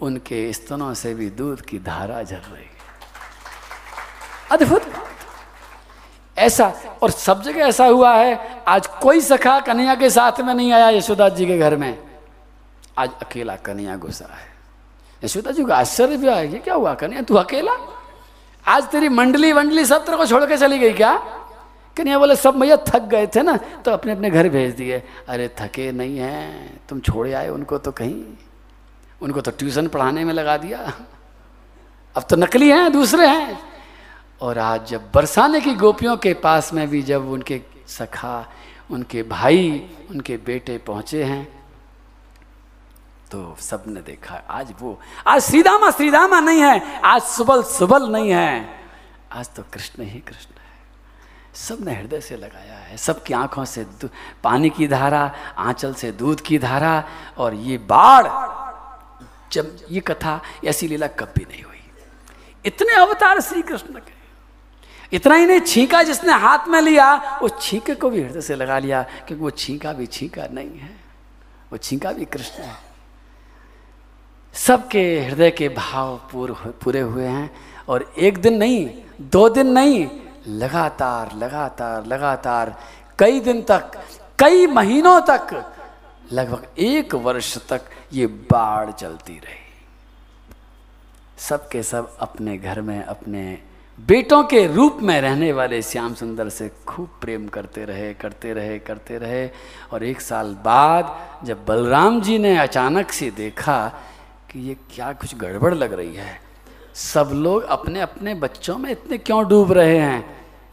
[0.00, 2.67] उनके स्तनों से भी दूध की धारा झर रही
[4.50, 4.82] अद्भुत
[6.38, 6.72] ऐसा,
[7.02, 10.88] और सब जगह ऐसा हुआ है, आज कोई सखा कन्हैया के साथ में नहीं आया
[10.90, 11.98] यशोदा जी के घर में।
[12.98, 14.48] आज अकेला कन्हैया घुसा है।
[15.24, 17.72] यशोदा जी को आश्चर्य भी ये क्या हुआ, कन्हैया, तू अकेला?
[18.66, 21.16] आज तेरी मंडली वंडली सब तेरे को छोड़ के चली गई क्या?
[21.96, 25.48] कन्हैया बोले, सब भैया थक गए थे ना तो अपने अपने घर भेज दिए। अरे,
[25.58, 28.24] थके नहीं हैं, तुम छोड़े आए उनको तो कहीं।
[29.22, 30.92] उनको तो ट्यूशन पढ़ाने में लगा दिया।
[32.16, 33.77] अब तो नकली हैं, दूसरे हैं।
[34.40, 38.52] और आज जब बरसाने की गोपियों के पास में भी जब उनके सखा,
[38.90, 41.46] उनके भाई, उनके बेटे पहुँचे हैं
[43.30, 48.80] तो सबने देखा, आज वो, आज श्रीदामा श्रीदामा नहीं है, आज सुबल सुबल नहीं है।
[49.32, 53.86] आज तो कृष्ण ही कृष्ण है। सबने हृदय से लगाया है, सबकी आँखों से
[54.44, 57.04] पानी की धारा, आंचल से दूध की धारा,
[57.38, 58.26] और ये बाढ़,
[59.52, 61.82] जब ये कथा, ऐसी लीला कभी नहीं हुई।
[62.66, 64.17] इतने अवतार श्री कृष्ण के।
[65.12, 68.78] इतना ही नहीं, छींका जिसने हाथ में लिया, उस छींके को भी हृदय से लगा
[68.78, 70.96] लिया, क्योंकि वो छींका भी छींका नहीं है।
[71.72, 72.76] वो छींका भी कृष्ण है।
[74.54, 76.52] सबके हृदय के भाव पूर
[76.84, 77.50] पूरे हुए हैं,
[77.88, 78.90] और एक दिन नहीं,
[79.20, 80.08] दो दिन नहीं,
[80.48, 82.82] लगातार लगातार लगातार,
[83.18, 83.90] कई दिन तक,
[84.38, 85.74] कई महीनों तक,
[86.32, 87.80] लगभग एक वर्ष तक
[88.12, 89.66] ये बाढ़ चलती रही।
[91.38, 93.67] सबके सब अपने घर में, अपने
[93.98, 98.78] बेटों के रूप में रहने वाले श्याम सुंदर से खूब प्रेम करते रहे करते रहे
[98.78, 99.48] करते रहे।
[99.92, 103.88] और एक साल बाद जब बलराम जी ने अचानक से देखा
[104.50, 106.40] कि ये क्या कुछ गड़बड़ लग रही है,
[106.94, 110.24] सब लोग अपने अपने बच्चों में इतने क्यों डूब रहे हैं?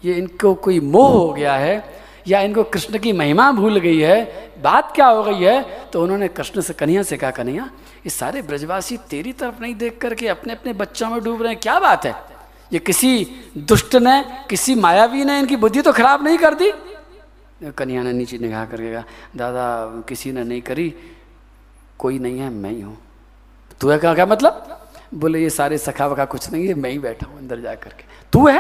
[0.06, 1.84] ये इनको कोई मोह हो गया है?
[2.28, 4.52] या इनको कृष्ण की महिमा भूल गई है?
[4.62, 5.64] बात क्या हो गई है?
[5.94, 7.64] तो उन्होंने कृष्ण से कन्हैया से कहा, कन्हैया,
[7.98, 11.60] ये सारे ब्रजवासी तेरी तरफ़ नहीं देख करके अपने अपने बच्चों में डूब रहे हैं।
[11.62, 12.35] क्या बात है?
[12.72, 13.26] ये किसी
[13.58, 16.72] दुष्ट ने, किसी मायावी ने इनकी बुद्धि तो खराब नहीं कर दी?
[17.72, 19.04] कन्हैया ने नीचे निगाह करके कहा,
[19.36, 20.94] दादा, किसी ने नहीं करी,
[22.00, 22.98] कोई नहीं है, मैं ही हूँ।
[23.82, 24.82] तू है क्या क्या मतलब?
[25.14, 28.04] बोले, ये सारे सखा वखा कुछ नहीं है, मैं ही बैठा हूँ अंदर जा करके
[28.34, 28.60] तू है?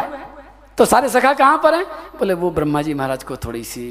[0.77, 1.85] तो सारे सखा कहाँ पर हैं?
[2.19, 3.85] बोले, वो ब्रह्मा जी महाराज को थोड़ी सी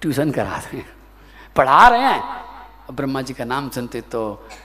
[0.00, 0.88] ट्यूशन करा रहे हैं,
[1.56, 4.22] पढ़ा रहे हैं। ब्रह्मा जी का नाम सुनते तो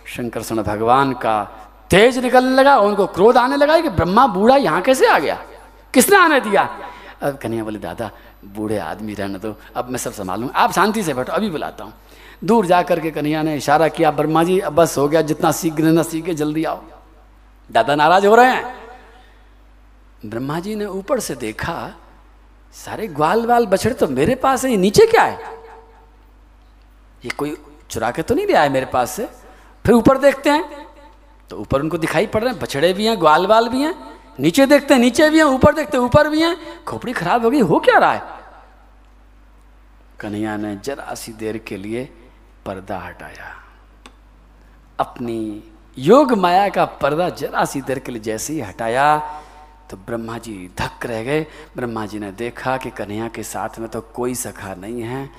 [0.07, 1.35] शंकर सुन, भगवान का
[1.93, 5.35] तेज निकलने लगा, उनको क्रोध आने लगा कि ब्रह्मा बूढ़ा यहाँ कैसे आ गया?
[5.93, 6.61] किसने आने दिया?
[7.21, 8.09] अब कन्हैया बोले, दादा,
[8.45, 11.93] बूढ़े आदमी रहने दो, अब मैं सब संभालूँ। आप शांति से बैठो, अभी बुलाता हूँ।
[12.43, 15.73] दूर जा करके कन्हैया ने इशारा किया, ब्रह्मा जी, अब बस हो गया, जितना सीख
[15.73, 16.81] गए ना सीखे जल्दी आओ।
[17.69, 18.75] दादा नाराज़ हो रहे हैं?
[20.25, 21.93] ब्रह्मा जी ने ऊपर से देखा,
[22.75, 25.39] सारे ग्वाल वाल बछड़े तो मेरे पास है नीचे क्या है?
[27.25, 27.57] ये कोई
[27.89, 29.29] चुरा के तो नहीं लिया है मेरे पास से?
[29.85, 30.82] फिर ऊपर देखते हैं।
[31.53, 33.93] तो ऊपर उनको दिखाई पड़ रहे हैं, बछड़े भी हैं ग्वाल वाल भी हैं।
[34.39, 37.49] नीचे देखते हैं, नीचे भी हैं, ऊपर देखते हैं, ऊपर भी हैं। खोपड़ी खराब हो
[37.49, 38.21] गई, हो क्या रहा है?
[40.19, 42.03] कन्हैया ने जरा सी देर के लिए
[42.65, 43.53] पर्दा हटाया।
[44.99, 45.63] अपनी
[45.97, 49.17] योग माया का पर्दा जरा सी देर के लिए जैसे ही हटाया
[49.89, 51.45] तो ब्रह्मा जी धक रह गए।
[51.75, 55.29] ब्रह्मा जी ने देखा कि कन्हैया के साथ में तो कोई सखा नहीं है।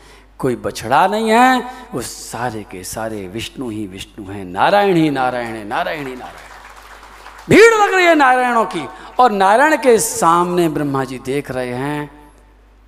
[0.45, 1.61] कोई बछड़ा नहीं है,
[1.95, 6.53] वो सारे के सारे विष्णु ही विष्णु हैं, नारायण ही नारायण है, नारायण ही नारायण
[7.49, 8.86] भीड़ लग रही है नारायणों की,
[9.20, 12.11] और नारायण के सामने ब्रह्मा जी देख रहे हैं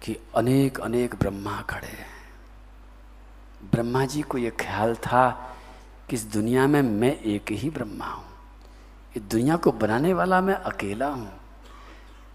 [0.03, 2.07] कि अनेक अनेक ब्रह्मा खड़े हैं।
[3.73, 5.29] ब्रह्मा जी को यह ख्याल था
[6.09, 8.25] कि इस दुनिया में मैं एक ही ब्रह्मा हूँ,
[9.15, 11.33] इस दुनिया को बनाने वाला मैं अकेला हूँ।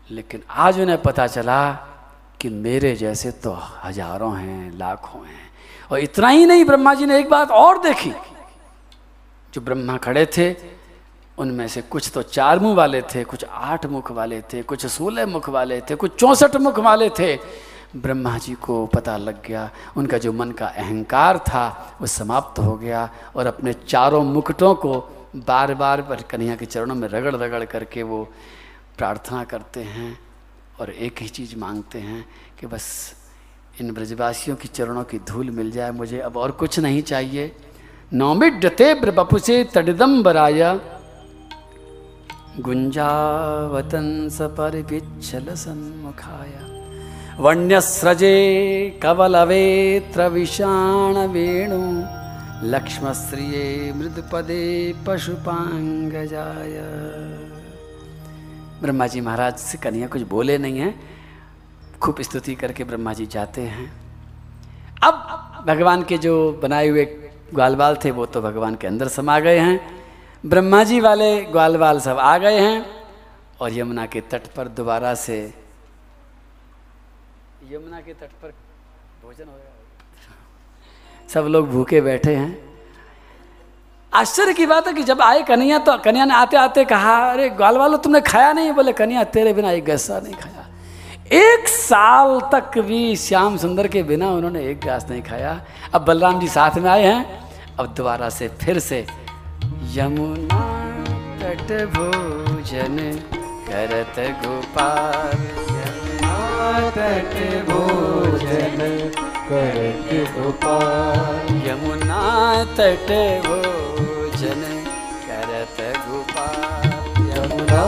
[0.09, 1.59] लेकिन आज उन्हें पता चला
[2.41, 5.51] कि मेरे जैसे तो हज़ारों हैं, लाखों हैं।
[5.91, 8.13] और इतना ही नहीं, ब्रह्मा जी ने एक बात और देखी।
[9.53, 10.55] जो ब्रह्मा खड़े थे,
[11.37, 15.25] उनमें से कुछ तो चार मुँह वाले थे, कुछ आठ मुख वाले थे, कुछ सोलह
[15.25, 17.35] मुख वाले थे, कुछ चौंसठ मुख वाले थे।
[17.95, 22.75] ब्रह्मा जी को पता लग गया, उनका जो मन का अहंकार था, वो समाप्त हो
[22.77, 24.99] गया और अपने चारों मुकुटों को
[25.35, 28.23] बार बार पर कन्हैया के चरणों में रगड़ रगड़ करके वो
[28.97, 30.30] प्रार्थना करते हैं।
[30.81, 32.25] और एक ही चीज़ मांगते हैं
[32.59, 32.85] कि बस
[33.81, 37.51] इन ब्रजवासियों की चरणों की धूल मिल जाए, मुझे अब और कुछ नहीं चाहिए।
[38.13, 40.61] नौमिड्यते बपुसे तडिदम्बराय
[42.59, 46.53] गुंजावतन सपरिपिच्छल सन्मुखाय।
[47.39, 48.37] वन्यस्रजे
[49.03, 51.83] कवलवेत्र विषाण वेणु
[52.63, 54.65] लक्ष्मश्रिये मृदपदे
[55.07, 56.75] पशुपांगजाय
[58.81, 60.93] ब्रह्मा जी महाराज से कन्हैया कुछ बोले नहीं हैं।
[61.99, 63.91] खूब स्तुति करके ब्रह्मा जी जाते हैं।
[65.03, 67.05] अब भगवान के जो बनाए हुए
[67.53, 69.79] ग्वाल बाल थे, वो तो भगवान के अंदर समा गए हैं।
[70.43, 72.85] ब्रह्मा जी वाले ग्वाल बाल सब आ गए हैं
[73.61, 75.37] और यमुना के तट पर दोबारा से
[77.71, 78.53] यमुना के तट पर
[79.23, 79.69] भोजन हो गया
[81.29, 82.70] सब लोग भूखे बैठे हैं।
[84.13, 87.49] आश्चर्य की बात है कि जब आए कन्हैया तो कन्हैया ने आते आते कहा, अरे
[87.49, 90.67] ग्वाल वालो तुमने खाया नहीं बोले, कन्हैया, तेरे बिना एक गैसा नहीं खाया।
[91.31, 95.59] एक साल तक भी श्याम सुंदर के बिना उन्होंने एक घास नहीं खाया।
[95.93, 97.39] अब बलराम जी साथ में आए हैं।
[97.79, 99.05] अब दोबारा से फिर से
[99.95, 100.59] यमुना
[101.41, 102.97] तट भोजन
[103.69, 105.39] करत गोपाल।
[105.71, 106.35] यमुना
[106.89, 107.33] तट
[107.69, 112.19] भोजन करत गोपाल यमुना
[112.77, 113.09] तट
[113.45, 114.61] भोजन
[115.25, 116.85] करत गोपाल।
[117.31, 117.81] यमुना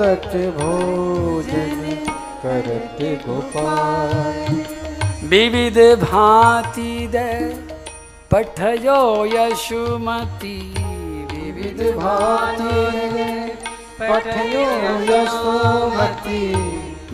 [0.00, 0.28] तट
[0.58, 1.80] भोजन
[2.42, 4.62] करत गोपाल।
[5.28, 7.32] विविध भांति दे
[8.30, 10.56] पठयो यशुमती।
[11.32, 12.78] विविध भांति
[14.00, 14.64] पठयो
[15.10, 16.40] यशोमती।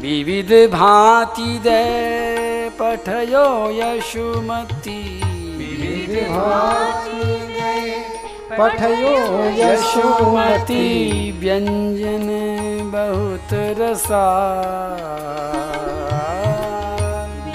[0.03, 5.21] विविध भांति दे पठयो यशुमती।
[8.59, 9.15] पठयो
[9.51, 10.87] यशुमती।
[11.33, 12.29] व्यंजन
[12.93, 14.27] बहुत रसा।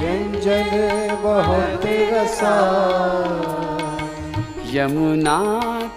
[0.01, 0.71] व्यंजन
[1.23, 2.55] बहुत रसा।
[4.73, 5.39] यमुना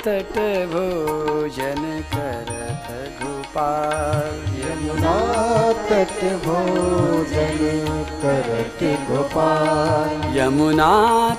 [0.04, 0.36] तट
[0.72, 2.57] भोजन करत
[4.58, 5.16] यमुना
[5.88, 7.60] तट भोजन
[8.22, 10.90] करत गोपाल। यमुना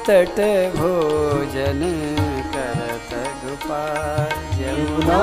[0.07, 0.39] तट
[0.75, 1.81] भोजन
[2.55, 3.11] करत
[3.43, 5.21] गोपाल। यमुना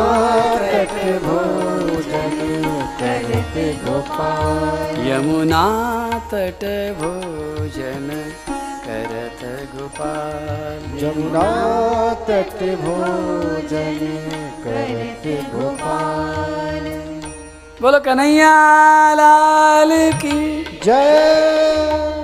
[0.62, 2.38] तट भोजन
[3.00, 5.64] करत गोपाल यमुना
[6.32, 6.62] तट
[7.00, 8.08] भोजन
[8.86, 9.40] करत
[9.74, 11.46] गोपाल। जमुना
[12.28, 13.98] तट भोजन
[14.64, 15.24] करत
[15.54, 16.84] गोपाल।
[17.82, 18.52] बोलो कन्हैया
[19.14, 20.38] लाल की।
[20.84, 22.15] जय